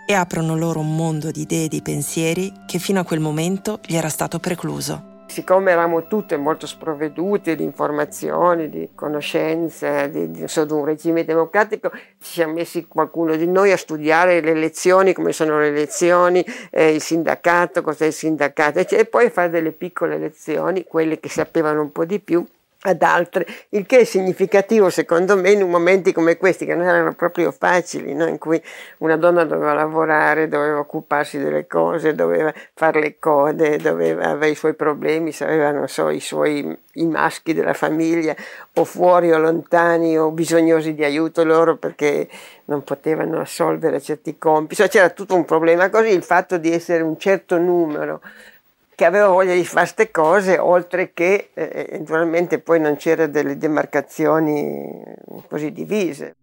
[0.07, 3.81] e aprono loro un mondo di idee e di pensieri che fino a quel momento
[3.87, 5.11] gli era stato precluso.
[5.27, 11.25] Siccome eravamo tutte molto sprovvedute di informazioni, di conoscenze, di, di, so, di un regime
[11.25, 16.45] democratico, ci siamo messi qualcuno di noi a studiare le elezioni, come sono le elezioni,
[16.71, 21.81] eh, il sindacato, cos'è il sindacato, e poi fare delle piccole lezioni, quelle che sapevano
[21.81, 22.47] un po' di più,
[22.85, 27.15] ad altre, il che è significativo secondo me in momenti come questi che non erano
[27.15, 28.27] proprio facili, no?
[28.27, 28.61] in cui
[28.99, 34.57] una donna doveva lavorare, doveva occuparsi delle cose, doveva fare le code, doveva, avere i
[34.57, 38.35] suoi problemi, aveva non so, i suoi i maschi della famiglia
[38.75, 42.29] o fuori o lontani o bisognosi di aiuto loro perché
[42.67, 47.03] non potevano assolvere certi compiti, cioè, c'era tutto un problema così, il fatto di essere
[47.03, 48.21] un certo numero
[48.95, 53.57] che aveva voglia di fare queste cose, oltre che eh, eventualmente poi non c'erano delle
[53.57, 55.03] demarcazioni
[55.49, 56.37] così divise.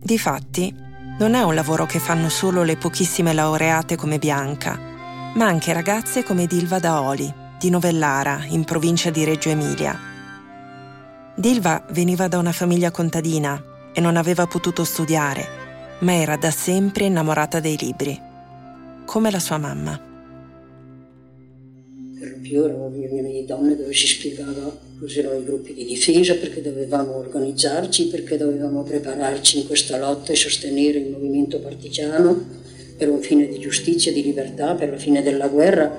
[0.00, 0.74] Difatti,
[1.18, 4.78] non è un lavoro che fanno solo le pochissime laureate come Bianca,
[5.34, 9.98] ma anche ragazze come Dilva Daoli, di Novellara, in provincia di Reggio Emilia.
[11.34, 13.62] Dilva veniva da una famiglia contadina
[13.92, 15.46] e non aveva potuto studiare,
[16.00, 18.20] ma era da sempre innamorata dei libri,
[19.04, 20.14] come la sua mamma
[22.40, 27.16] più erano riunioni di donne dove si spiegava cos'erano i gruppi di difesa, perché dovevamo
[27.16, 32.64] organizzarci, perché dovevamo prepararci in questa lotta e sostenere il movimento partigiano
[32.96, 35.94] per un fine di giustizia, di libertà, per la fine della guerra,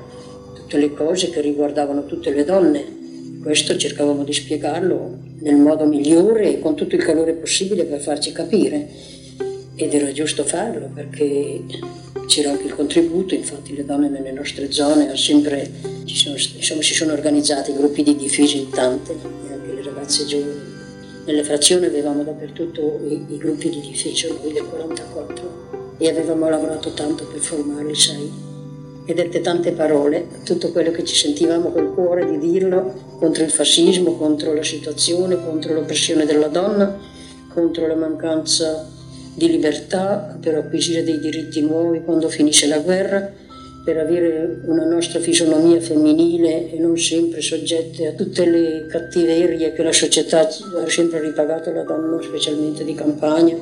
[0.56, 2.96] tutte le cose che riguardavano tutte le donne.
[3.42, 8.32] Questo cercavamo di spiegarlo nel modo migliore e con tutto il calore possibile per farci
[8.32, 8.90] capire.
[9.80, 11.62] Ed era giusto farlo perché
[12.26, 15.70] c'era anche il contributo, infatti le donne nelle nostre zone sempre,
[16.06, 20.76] sono, insomma, si sono organizzati gruppi di difesa in tante, anche le ragazze giovani.
[21.28, 26.94] Nelle frazioni avevamo dappertutto i, i gruppi di difesa, noi del 44, e avevamo lavorato
[26.94, 28.32] tanto per formarli, sai.
[29.06, 33.52] E dette tante parole, tutto quello che ci sentivamo col cuore di dirlo contro il
[33.52, 36.98] fascismo, contro la situazione, contro l'oppressione della donna,
[37.54, 38.96] contro la mancanza
[39.38, 43.32] di libertà per acquisire dei diritti nuovi quando finisce la guerra,
[43.86, 49.84] per avere una nostra fisonomia femminile e non sempre soggette a tutte le cattiverie che
[49.84, 53.56] la società ha sempre ripagato alla donna, specialmente di campagna.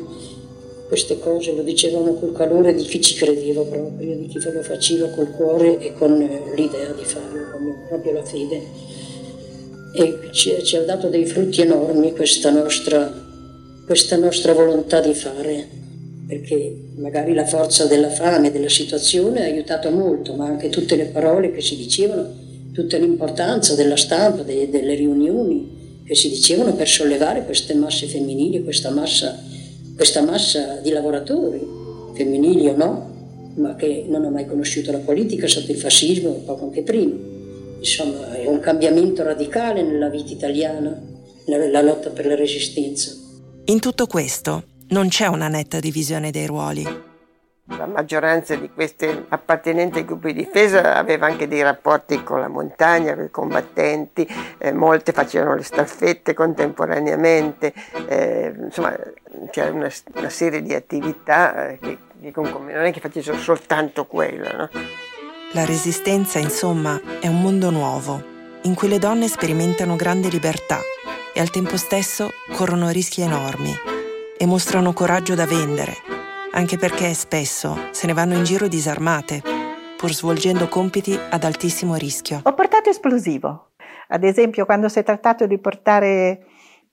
[0.88, 5.10] Queste cose lo dicevamo col calore di chi ci credeva proprio, di chi lo faceva
[5.10, 6.18] col cuore e con
[6.56, 8.62] l'idea di farlo, con proprio la fede.
[9.94, 13.25] E ci, ci ha dato dei frutti enormi questa nostra
[13.86, 15.68] questa nostra volontà di fare,
[16.28, 21.06] perché magari la forza della fame, della situazione ha aiutato molto, ma anche tutte le
[21.06, 22.28] parole che si dicevano,
[22.74, 28.64] tutta l'importanza della stampa, de, delle riunioni che si dicevano per sollevare queste masse femminili,
[28.64, 29.40] questa massa,
[29.96, 31.62] questa massa di lavoratori,
[32.14, 33.14] femminili o no,
[33.56, 37.14] ma che non ha mai conosciuto la politica sotto il fascismo, poco anche prima.
[37.78, 41.00] Insomma, è un cambiamento radicale nella vita italiana,
[41.46, 43.25] la, la lotta per la resistenza.
[43.68, 46.84] In tutto questo non c'è una netta divisione dei ruoli.
[47.76, 52.48] La maggioranza di queste appartenenti ai gruppi di difesa aveva anche dei rapporti con la
[52.48, 54.28] montagna, con i combattenti,
[54.60, 57.74] eh, molte facevano le staffette contemporaneamente,
[58.08, 58.96] eh, insomma
[59.50, 64.52] c'era una, una, serie di attività eh, che, che non è che facessero soltanto quella.
[64.52, 64.70] No?
[65.54, 68.22] La resistenza, insomma, è un mondo nuovo,
[68.62, 70.80] in cui le donne sperimentano grande libertà
[71.36, 73.74] e al tempo stesso corrono rischi enormi
[74.38, 75.92] e mostrano coraggio da vendere,
[76.54, 79.42] anche perché spesso se ne vanno in giro disarmate,
[79.98, 82.40] pur svolgendo compiti ad altissimo rischio.
[82.42, 83.72] Ho portato esplosivo.
[84.08, 86.46] Ad esempio, quando si è trattato di portare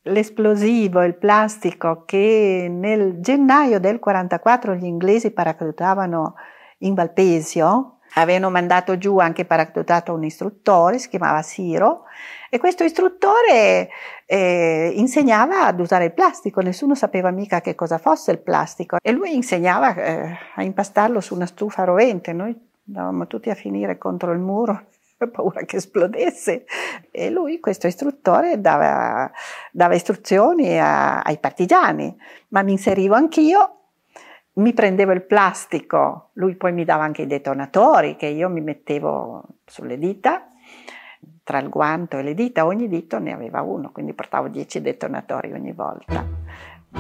[0.03, 6.35] l'esplosivo, il plastico che nel gennaio del 44 gli inglesi paracadutavano
[6.79, 12.05] in Valpesio, avevano mandato giù anche paracadutato un istruttore, si chiamava Siro,
[12.51, 13.89] e questo istruttore
[14.27, 18.99] eh, insegnava ad usare il plastico, nessuno sapeva mica che cosa fosse il plastico.
[19.03, 22.55] E lui insegnava eh, a impastarlo su una stufa rovente, noi
[22.87, 24.87] andavamo tutti a finire contro il muro
[25.33, 26.65] paura che esplodesse.
[27.11, 29.31] E lui, questo istruttore, dava,
[29.71, 32.15] dava istruzioni a, ai partigiani,
[32.49, 33.82] ma mi inserivo anch'io
[34.55, 39.43] mi prendevo il plastico, lui poi mi dava anche i detonatori che io mi mettevo
[39.65, 40.47] sulle dita,
[41.43, 45.53] tra il guanto e le dita, ogni dito ne aveva uno, quindi portavo 10 detonatori
[45.53, 46.25] ogni volta.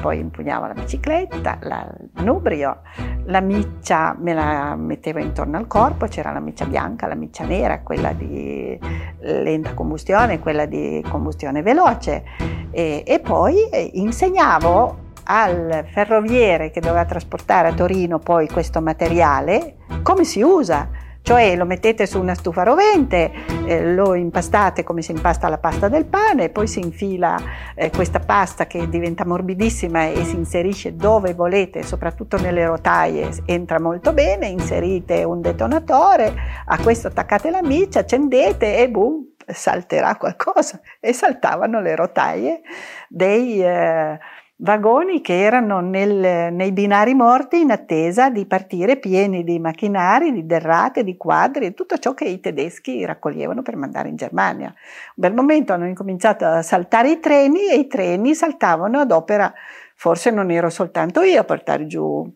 [0.00, 2.80] Poi impugnavo la bicicletta, la, il nubrio,
[3.26, 7.82] la miccia me la mettevo intorno al corpo, c'era la miccia bianca, la miccia nera,
[7.82, 8.78] quella di
[9.18, 12.24] lenta combustione, quella di combustione veloce
[12.70, 19.76] e, e poi eh, insegnavo al ferroviere che doveva trasportare a Torino poi questo materiale
[20.02, 20.88] come si usa.
[21.24, 23.30] Cioè lo mettete su una stufa rovente,
[23.64, 27.38] eh, lo impastate come si impasta la pasta del pane, poi si infila
[27.76, 33.78] eh, questa pasta che diventa morbidissima e si inserisce dove volete, soprattutto nelle rotaie, entra
[33.78, 40.80] molto bene, inserite un detonatore, a questo attaccate la miccia, accendete e boom, salterà qualcosa.
[40.98, 42.62] E saltavano le rotaie
[43.08, 43.62] dei...
[43.62, 44.18] Eh,
[44.62, 50.46] vagoni che erano nel, nei binari morti in attesa di partire pieni di macchinari, di
[50.46, 54.68] derrate, di quadri e tutto ciò che i tedeschi raccoglievano per mandare in Germania.
[54.68, 54.74] Un
[55.14, 59.52] bel momento hanno incominciato a saltare i treni e i treni saltavano ad opera,
[59.96, 62.32] forse non ero soltanto io a portare giù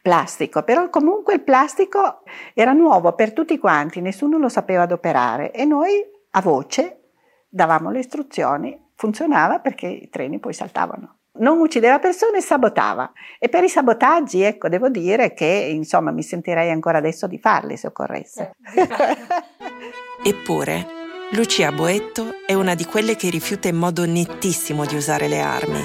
[0.00, 2.22] plastico, però comunque il plastico
[2.52, 5.90] era nuovo per tutti quanti, nessuno lo sapeva adoperare e noi
[6.30, 7.00] a voce
[7.48, 13.10] davamo le istruzioni, funzionava perché i treni poi saltavano non uccideva persone, sabotava.
[13.38, 17.76] E per i sabotaggi, ecco, devo dire che insomma mi sentirei ancora adesso di farli
[17.76, 18.56] se occorresse.
[20.22, 20.86] Eppure,
[21.32, 25.80] Lucia Boetto è una di quelle che rifiuta in modo nettissimo di usare le armi.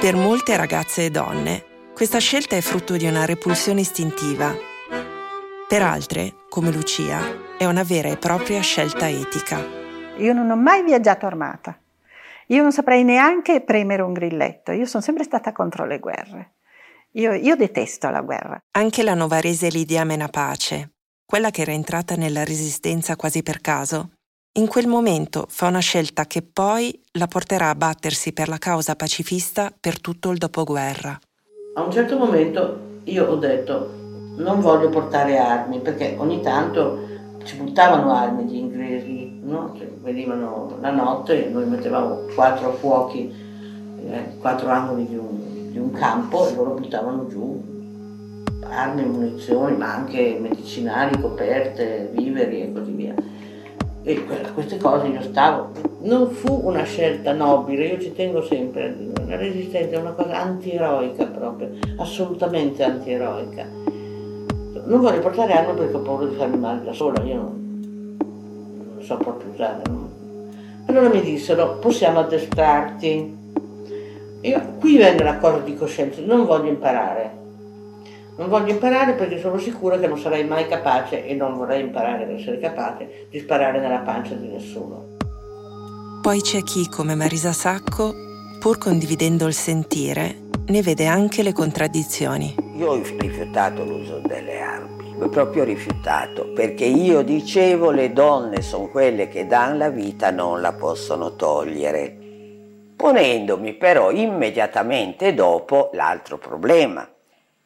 [0.00, 1.64] Per molte ragazze e donne,
[1.94, 4.54] questa scelta è frutto di una repulsione istintiva.
[5.68, 9.62] Per altre, come Lucia, è una vera e propria scelta etica.
[10.16, 11.81] Io non ho mai viaggiato armata.
[12.52, 16.56] Io non saprei neanche premere un grilletto, io sono sempre stata contro le guerre.
[17.12, 18.58] Io, io detesto la guerra.
[18.72, 20.92] Anche la novarese Lidia Menapace,
[21.24, 24.10] quella che era entrata nella resistenza quasi per caso,
[24.58, 28.96] in quel momento fa una scelta che poi la porterà a battersi per la causa
[28.96, 31.18] pacifista per tutto il dopoguerra.
[31.76, 34.00] A un certo momento io ho detto
[34.36, 37.08] non voglio portare armi perché ogni tanto
[37.44, 39.74] ci buttavano armi gli inglesi, no?
[39.76, 43.32] cioè, venivano la notte e noi mettevamo quattro fuochi,
[44.04, 47.70] eh, quattro angoli di un, di un, campo e loro buttavano giù
[48.64, 53.14] armi, munizioni, ma anche medicinali, coperte, viveri e così via.
[54.04, 54.24] E
[54.54, 55.70] queste cose io stavo.
[56.00, 58.96] Non fu una scelta nobile, io ci tengo sempre.
[59.26, 63.82] La resistenza è una cosa antieroica proprio, assolutamente antieroica
[64.84, 67.61] non voglio portare armi perché ho paura di farmi male da sola, io non,
[69.02, 69.82] non so proprio usare.
[70.86, 73.40] Allora mi dissero, possiamo addestrarti.
[74.42, 77.40] Io, qui venne la cosa di coscienza, non voglio imparare.
[78.36, 82.24] Non voglio imparare perché sono sicura che non sarai mai capace e non vorrei imparare
[82.24, 85.10] ad essere capace di sparare nella pancia di nessuno.
[86.22, 88.14] Poi c'è chi, come Marisa Sacco,
[88.58, 90.36] pur condividendo il sentire,
[90.68, 92.54] ne vede anche le contraddizioni.
[92.76, 99.28] Io ho rifiutato l'uso delle armi, proprio rifiutato, perché io dicevo le donne sono quelle
[99.28, 102.16] che danno la vita, non la possono togliere,
[102.96, 107.08] ponendomi però immediatamente dopo l'altro problema,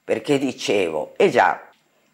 [0.05, 1.61] perché dicevo, eh già,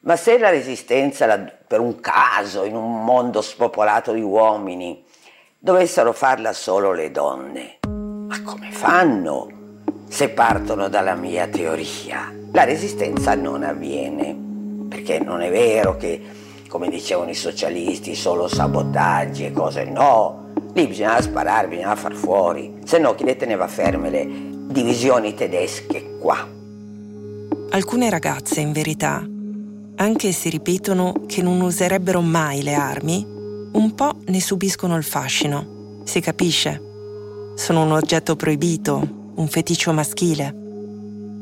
[0.01, 1.27] ma se la resistenza
[1.67, 5.05] per un caso in un mondo spopolato di uomini
[5.59, 9.61] dovessero farla solo le donne, ma come fanno?
[10.13, 12.31] se partono dalla mia teoria.
[12.53, 14.52] La resistenza non avviene,
[15.03, 16.21] perché non è vero che,
[16.69, 22.79] come dicevano i socialisti, solo sabotaggi e cose, no, lì bisognava sparare, bisognava far fuori,
[22.85, 24.29] se no chi le teneva ferme le
[24.69, 26.49] divisioni tedesche qua.
[27.71, 29.27] Alcune ragazze, in verità,
[29.97, 33.27] anche se ripetono che non userebbero mai le armi,
[33.73, 36.01] un po' ne subiscono il fascino.
[36.05, 36.81] Si capisce.
[37.57, 40.55] Sono un oggetto proibito, un feticcio maschile.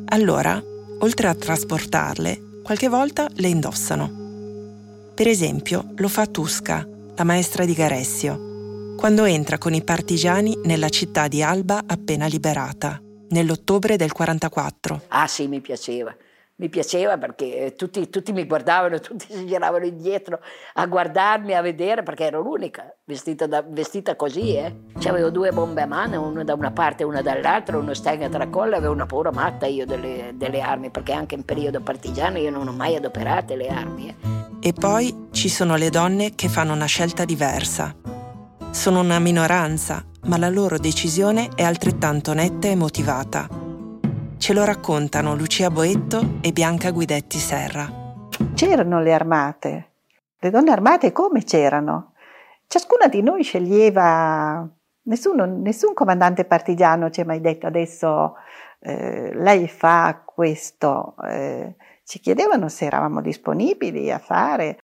[0.07, 0.63] Allora,
[1.01, 5.13] oltre a trasportarle, qualche volta le indossano.
[5.15, 10.89] Per esempio, lo fa Tusca, la maestra di Garessio, quando entra con i partigiani nella
[10.89, 13.01] città di Alba appena liberata,
[13.31, 15.03] nell'ottobre del 44.
[15.09, 16.15] Ah sì, mi piaceva
[16.61, 20.41] mi piaceva perché tutti, tutti, mi guardavano, tutti si giravano indietro
[20.75, 24.57] a guardarmi, a vedere, perché ero l'unica vestita, da, vestita così.
[24.57, 24.73] Eh.
[25.07, 28.29] Avevo due bombe a mano, una da una parte e una dall'altra, uno stang a
[28.29, 32.51] tracolla, avevo una paura matta io delle, delle, armi, perché anche in periodo partigiano io
[32.51, 34.09] non ho mai adoperate le armi.
[34.09, 34.69] Eh.
[34.69, 37.95] E poi ci sono le donne che fanno una scelta diversa.
[38.71, 43.70] Sono una minoranza, ma la loro decisione è altrettanto netta e motivata.
[44.41, 47.87] Ce lo raccontano Lucia Boetto e Bianca Guidetti Serra.
[48.55, 49.91] C'erano le armate,
[50.39, 52.15] le donne armate come c'erano?
[52.67, 54.67] Ciascuna di noi sceglieva,
[55.03, 58.37] nessuno, nessun comandante partigiano ci ha mai detto adesso
[58.81, 61.75] eh, lei fa questo, eh,
[62.05, 64.79] ci chiedevano se eravamo disponibili a fare.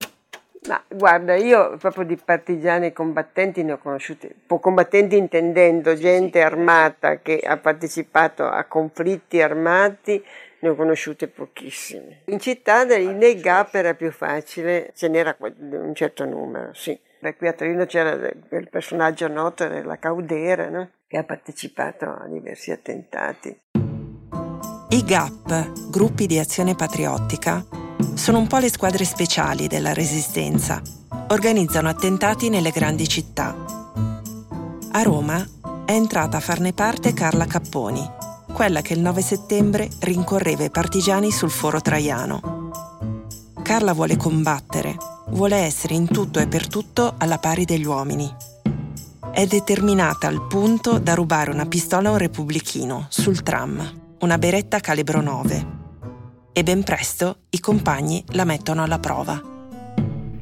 [0.68, 7.38] Ma guarda, io proprio di partigiani combattenti ne ho conosciuti, combattenti intendendo gente armata che
[7.38, 10.22] ha partecipato a conflitti armati,
[10.58, 12.22] ne ho conosciute pochissime.
[12.26, 16.98] In città nei GAP era più facile, ce n'era un certo numero, sì.
[17.18, 20.90] Da qui a Torino c'era il personaggio noto della Caudera, no?
[21.06, 23.58] che ha partecipato a diversi attentati.
[24.88, 27.64] I GAP, gruppi di azione patriottica,
[28.14, 30.82] sono un po' le squadre speciali della resistenza.
[31.28, 33.54] Organizzano attentati nelle grandi città.
[34.92, 35.46] A Roma
[35.84, 38.04] è entrata a farne parte Carla Capponi,
[38.52, 42.70] quella che il 9 settembre rincorreva i partigiani sul foro traiano.
[43.62, 44.96] Carla vuole combattere,
[45.28, 48.32] vuole essere in tutto e per tutto alla pari degli uomini.
[49.30, 54.80] È determinata al punto da rubare una pistola a un repubblichino sul tram, una beretta
[54.80, 55.84] calibro 9
[56.58, 59.38] e ben presto i compagni la mettono alla prova.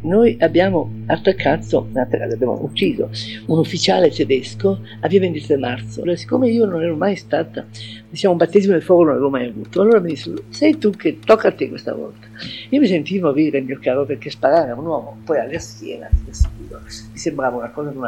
[0.03, 3.11] Noi abbiamo attaccato, abbiamo ucciso
[3.47, 6.03] un ufficiale tedesco a via 23 marzo.
[6.03, 7.67] Allora, siccome io non ero mai stata,
[8.09, 11.19] diciamo, un battesimo del fuoco non l'avevo mai avuto, allora mi disse, sei tu che
[11.19, 12.29] tocca a te questa volta.
[12.69, 16.09] Io mi sentivo vivere il mio caro perché sparare a un uomo poi alla schiena,
[16.13, 17.99] mi sembrava una cosa di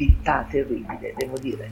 [0.00, 1.70] una viltà terribile, devo dire.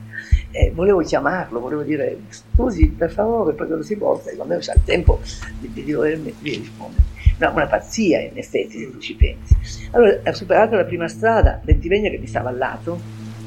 [0.51, 4.73] Eh, volevo chiamarlo, volevo dire scusi per favore, poi quando si volta, a me c'è
[4.75, 5.19] il tempo
[5.59, 7.17] di, di, di dovermi rispondere.
[7.37, 9.55] No, una pazzia in effetti, se tu ci pensi.
[9.91, 12.99] Allora, ho superato la prima strada, Ventivegna che mi stava al lato,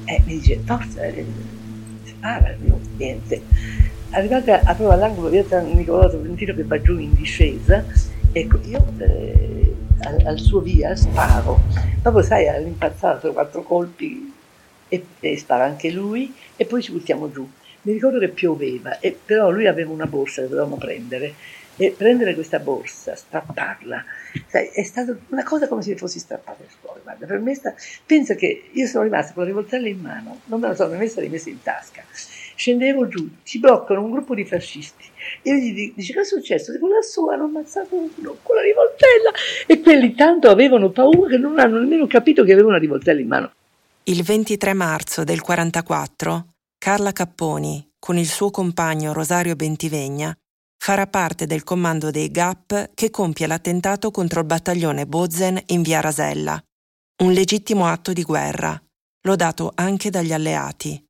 [0.05, 1.24] e mi dice, forza, eh,
[2.05, 3.43] spara, no, niente.
[4.11, 7.85] Arrivata a prova all'angolo via San Nicolò Tolentino che va giù in discesa,
[8.33, 11.61] ecco, io eh, al, al, suo via sparo.
[12.03, 14.33] Dopo sai, all'impazzato, quattro colpi
[14.93, 17.49] e, e spara anche lui e poi ci buttiamo giù.
[17.82, 21.34] Mi ricordo che pioveva, e, però lui aveva una borsa che dovevamo prendere
[21.76, 24.05] e prendere questa borsa, strapparla,
[24.47, 27.01] sai, è stata una cosa come se fossi strappata fuori.
[27.03, 27.74] Guarda, per me sta...
[28.05, 31.22] pensa che io sono rimasta con la rivoltella in mano, non me la sono messa
[31.22, 32.05] rimessa in tasca.
[32.55, 35.07] Scendevo giù, ci bloccano un gruppo di fascisti.
[35.45, 36.70] Io gli dico, che è successo?
[36.70, 39.32] Dico, lassù hanno ammazzato uno con la rivoltella.
[39.66, 43.26] E quelli tanto avevano paura che non hanno nemmeno capito che avevo una rivoltella in
[43.26, 43.53] mano.
[44.05, 50.36] Il 23 marzo del 44, Carla Capponi, con il suo compagno Rosario Bentivegna,
[50.76, 56.00] farà parte del comando dei GAP che compie l'attentato contro il battaglione Bozen in via
[56.00, 56.61] Rasella.
[57.22, 58.76] Un legittimo atto di guerra,
[59.20, 61.00] lodato anche dagli alleati,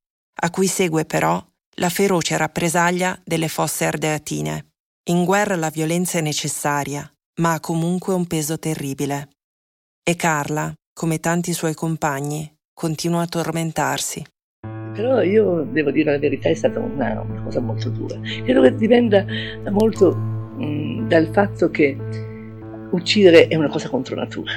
[0.42, 1.42] a cui segue però
[1.76, 4.72] la feroce rappresaglia delle fosse ardeatine.
[5.04, 9.30] In guerra la violenza è necessaria, ma ha comunque un peso terribile.
[10.02, 14.24] E Carla, come tanti suoi compagni, continua a tormentarsi.
[14.94, 18.18] Però io devo dire la verità, è stata una, una cosa molto dura.
[18.44, 19.24] Credo che dipenda
[19.70, 21.96] molto mh, dal fatto che
[22.90, 24.52] uccidere è una cosa contro natura.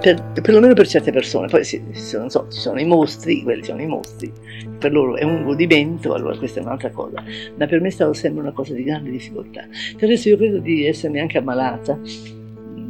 [0.00, 1.82] Per, perlomeno per certe persone, poi sì,
[2.14, 4.30] non so, ci sono i mostri, quelli sono i mostri,
[4.78, 7.24] per loro è un godimento, allora questa è un'altra cosa,
[7.56, 9.62] ma per me è stata sempre una cosa di grande difficoltà.
[9.96, 11.98] Per adesso io credo di essermi anche ammalata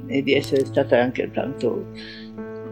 [0.07, 1.87] e di essere stata anche tanto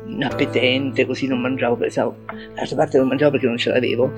[0.06, 2.16] inappetente, così non mangiavo, pensavo,
[2.54, 4.12] d'altra parte non mangiavo perché non ce l'avevo,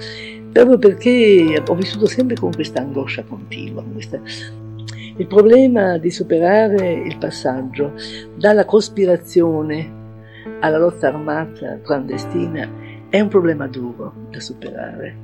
[0.52, 3.82] proprio perché ho vissuto sempre con questa angoscia continua.
[3.82, 4.20] Questa...
[5.18, 7.92] Il problema di superare il passaggio
[8.36, 10.04] dalla cospirazione
[10.60, 12.68] alla lotta armata clandestina
[13.08, 15.16] è un problema duro da superare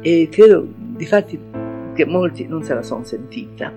[0.00, 1.38] e credo difatti
[1.94, 3.72] che molti non se la sono sentita.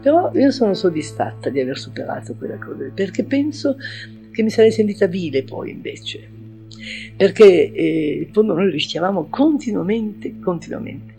[0.00, 3.76] Però io sono soddisfatta di aver superato quella cosa, perché penso
[4.36, 6.28] che mi sarei sentita vile poi invece,
[7.16, 11.14] perché eh, in fondo noi rischiavamo continuamente, continuamente.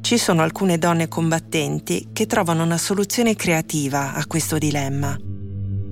[0.00, 5.18] Ci sono alcune donne combattenti che trovano una soluzione creativa a questo dilemma.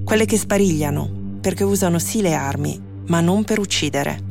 [0.05, 4.29] Quelle che sparigliano, perché usano sì le armi, ma non per uccidere.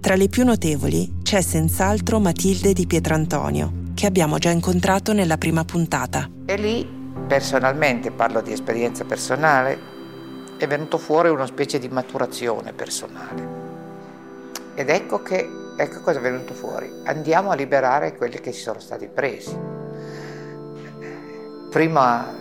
[0.00, 5.64] Tra le più notevoli c'è senz'altro Matilde di Pietrantonio, che abbiamo già incontrato nella prima
[5.64, 6.28] puntata.
[6.44, 6.86] E lì,
[7.26, 9.92] personalmente, parlo di esperienza personale,
[10.64, 13.62] è venuto fuori una specie di maturazione personale.
[14.74, 16.90] Ed ecco che, ecco cosa è venuto fuori.
[17.04, 19.56] Andiamo a liberare quelli che si sono stati presi.
[21.70, 22.34] Prima,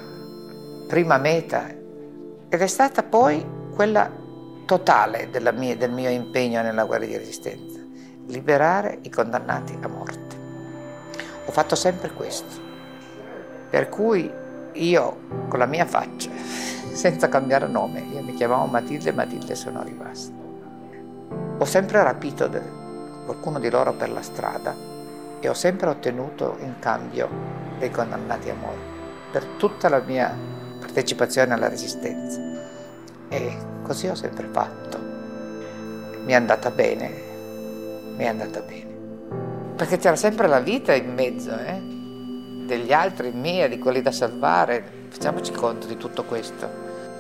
[0.88, 1.68] prima meta.
[1.68, 4.10] Ed è stata poi quella
[4.66, 7.80] totale mia, del mio impegno nella guerra di resistenza,
[8.28, 10.36] liberare i condannati a morte.
[11.46, 12.62] Ho fatto sempre questo,
[13.70, 14.32] per cui
[14.74, 15.18] io
[15.50, 16.30] con la mia faccia,
[16.94, 20.34] senza cambiare nome, io mi chiamavo Matilde e Matilde sono rimasta.
[21.58, 22.50] Ho sempre rapito
[23.26, 24.76] qualcuno di loro per la strada
[25.40, 27.30] e ho sempre ottenuto in cambio
[27.80, 28.94] dei condannati a morte
[29.32, 30.32] per tutta la mia
[30.80, 32.40] partecipazione alla resistenza.
[33.30, 35.00] E così ho sempre fatto.
[36.24, 37.12] Mi è andata bene,
[38.16, 38.92] mi è andata bene.
[39.76, 41.82] Perché c'era sempre la vita in mezzo, eh?
[42.66, 45.03] degli altri, mia, di quelli da salvare.
[45.14, 46.68] Facciamoci conto di tutto questo.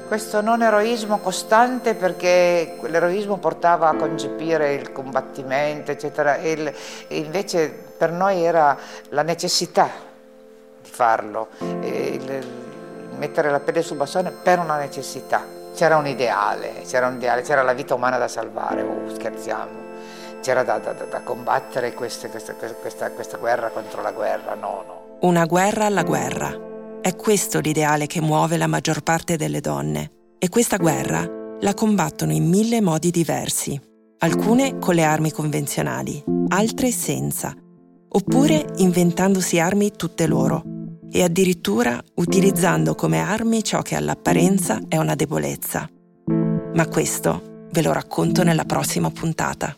[0.08, 6.74] Questo non eroismo costante perché l'eroismo portava a concepire il combattimento, eccetera, e
[7.10, 8.76] invece per noi era
[9.10, 9.88] la necessità
[10.82, 12.46] di farlo, il,
[13.16, 15.46] mettere la pelle sul bastone per una necessità.
[15.76, 19.82] C'era un ideale, c'era un ideale, c'era la vita umana da salvare, oh, scherziamo
[20.42, 25.18] c'era da, da, da combattere queste, queste, questa, questa guerra contro la guerra, no, no.
[25.22, 26.72] Una guerra alla guerra.
[27.04, 30.12] È questo l'ideale che muove la maggior parte delle donne.
[30.40, 31.30] E questa guerra
[31.60, 33.78] la combattono in mille modi diversi.
[34.20, 37.54] Alcune con le armi convenzionali, altre senza.
[38.08, 40.64] Oppure inventandosi armi tutte loro.
[41.12, 45.86] E addirittura utilizzando come armi ciò che all'apparenza è una debolezza.
[46.74, 49.76] Ma questo ve lo racconto nella prossima puntata.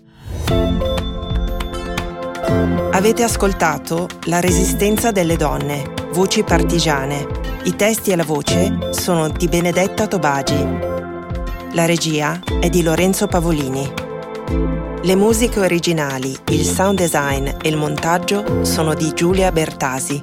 [2.91, 7.27] Avete ascoltato La resistenza delle donne, voci partigiane.
[7.65, 10.65] I testi e la voce sono di Benedetta Tobagi.
[11.73, 13.91] La regia è di Lorenzo Pavolini.
[15.01, 20.17] Le musiche originali, il sound design e il montaggio sono di Giulia Bertasi.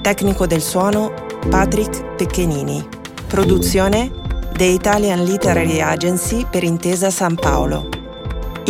[0.00, 1.12] Tecnico del suono
[1.48, 2.86] Patrick Pecchenini.
[3.26, 4.12] Produzione
[4.52, 7.99] The Italian Literary Agency per Intesa San Paolo.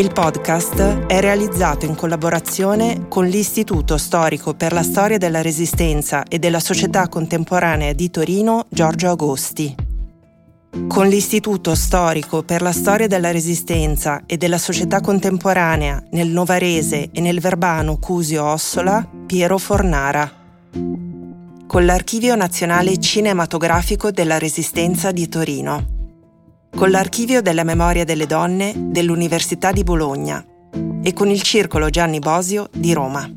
[0.00, 6.38] Il podcast è realizzato in collaborazione con l'Istituto Storico per la Storia della Resistenza e
[6.38, 9.74] della Società Contemporanea di Torino Giorgio Agosti.
[10.88, 17.20] Con l'Istituto Storico per la Storia della Resistenza e della Società Contemporanea nel Novarese e
[17.20, 20.32] nel Verbano Cusio Ossola Piero Fornara.
[21.66, 25.98] Con l'Archivio Nazionale Cinematografico della Resistenza di Torino
[26.74, 30.44] con l'Archivio della Memoria delle Donne dell'Università di Bologna
[31.02, 33.28] e con il Circolo Gianni Bosio di Roma.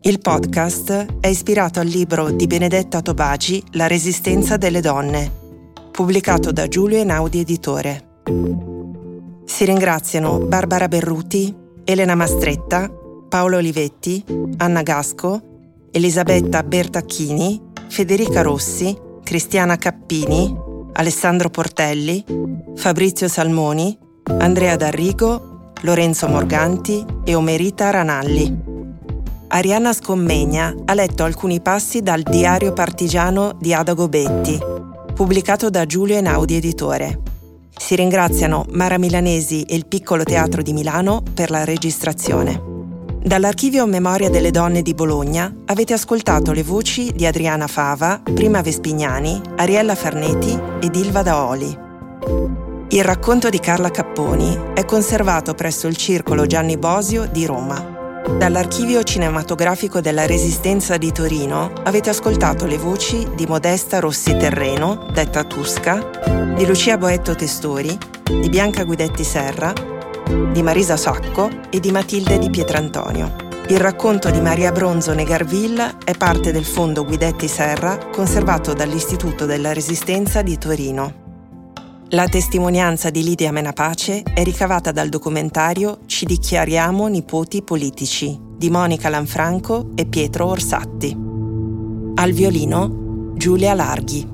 [0.00, 5.30] Il podcast è ispirato al libro di Benedetta Tobaci La resistenza delle donne,
[5.90, 8.20] pubblicato da Giulio Einaudi Editore.
[9.44, 11.54] Si ringraziano Barbara Berruti,
[11.84, 12.90] Elena Mastretta,
[13.28, 14.24] Paolo Olivetti,
[14.58, 15.40] Anna Gasco,
[15.90, 20.54] Elisabetta Bertacchini, Federica Rossi, Cristiana Cappini,
[20.96, 22.24] Alessandro Portelli,
[22.76, 23.98] Fabrizio Salmoni,
[24.38, 28.72] Andrea D'Arrigo, Lorenzo Morganti e Omerita Ranalli.
[29.48, 34.56] Arianna Scommegna ha letto alcuni passi dal Diario partigiano di Ada Gobetti,
[35.14, 37.20] pubblicato da Giulio Einaudi Editore.
[37.76, 42.73] Si ringraziano Mara Milanesi e il Piccolo Teatro di Milano per la registrazione.
[43.24, 49.40] Dall'archivio Memoria delle Donne di Bologna avete ascoltato le voci di Adriana Fava, Prima Vespignani,
[49.56, 51.78] Ariella Farneti ed Ilva Daoli.
[52.90, 58.22] Il racconto di Carla Capponi è conservato presso il Circolo Gianni Bosio di Roma.
[58.36, 65.44] Dall'archivio cinematografico della Resistenza di Torino avete ascoltato le voci di Modesta Rossi Terreno, detta
[65.44, 66.10] Tusca,
[66.54, 69.92] di Lucia Boetto Testori, di Bianca Guidetti Serra
[70.52, 73.36] di Marisa Sacco e di Matilde di Pietrantonio.
[73.68, 79.72] Il racconto di Maria Bronzo Negarville è parte del fondo Guidetti Serra conservato dall'Istituto della
[79.72, 81.22] Resistenza di Torino.
[82.10, 89.08] La testimonianza di Lidia Menapace è ricavata dal documentario Ci dichiariamo nipoti politici di Monica
[89.08, 91.16] Lanfranco e Pietro Orsatti.
[92.16, 94.33] Al violino Giulia Larghi.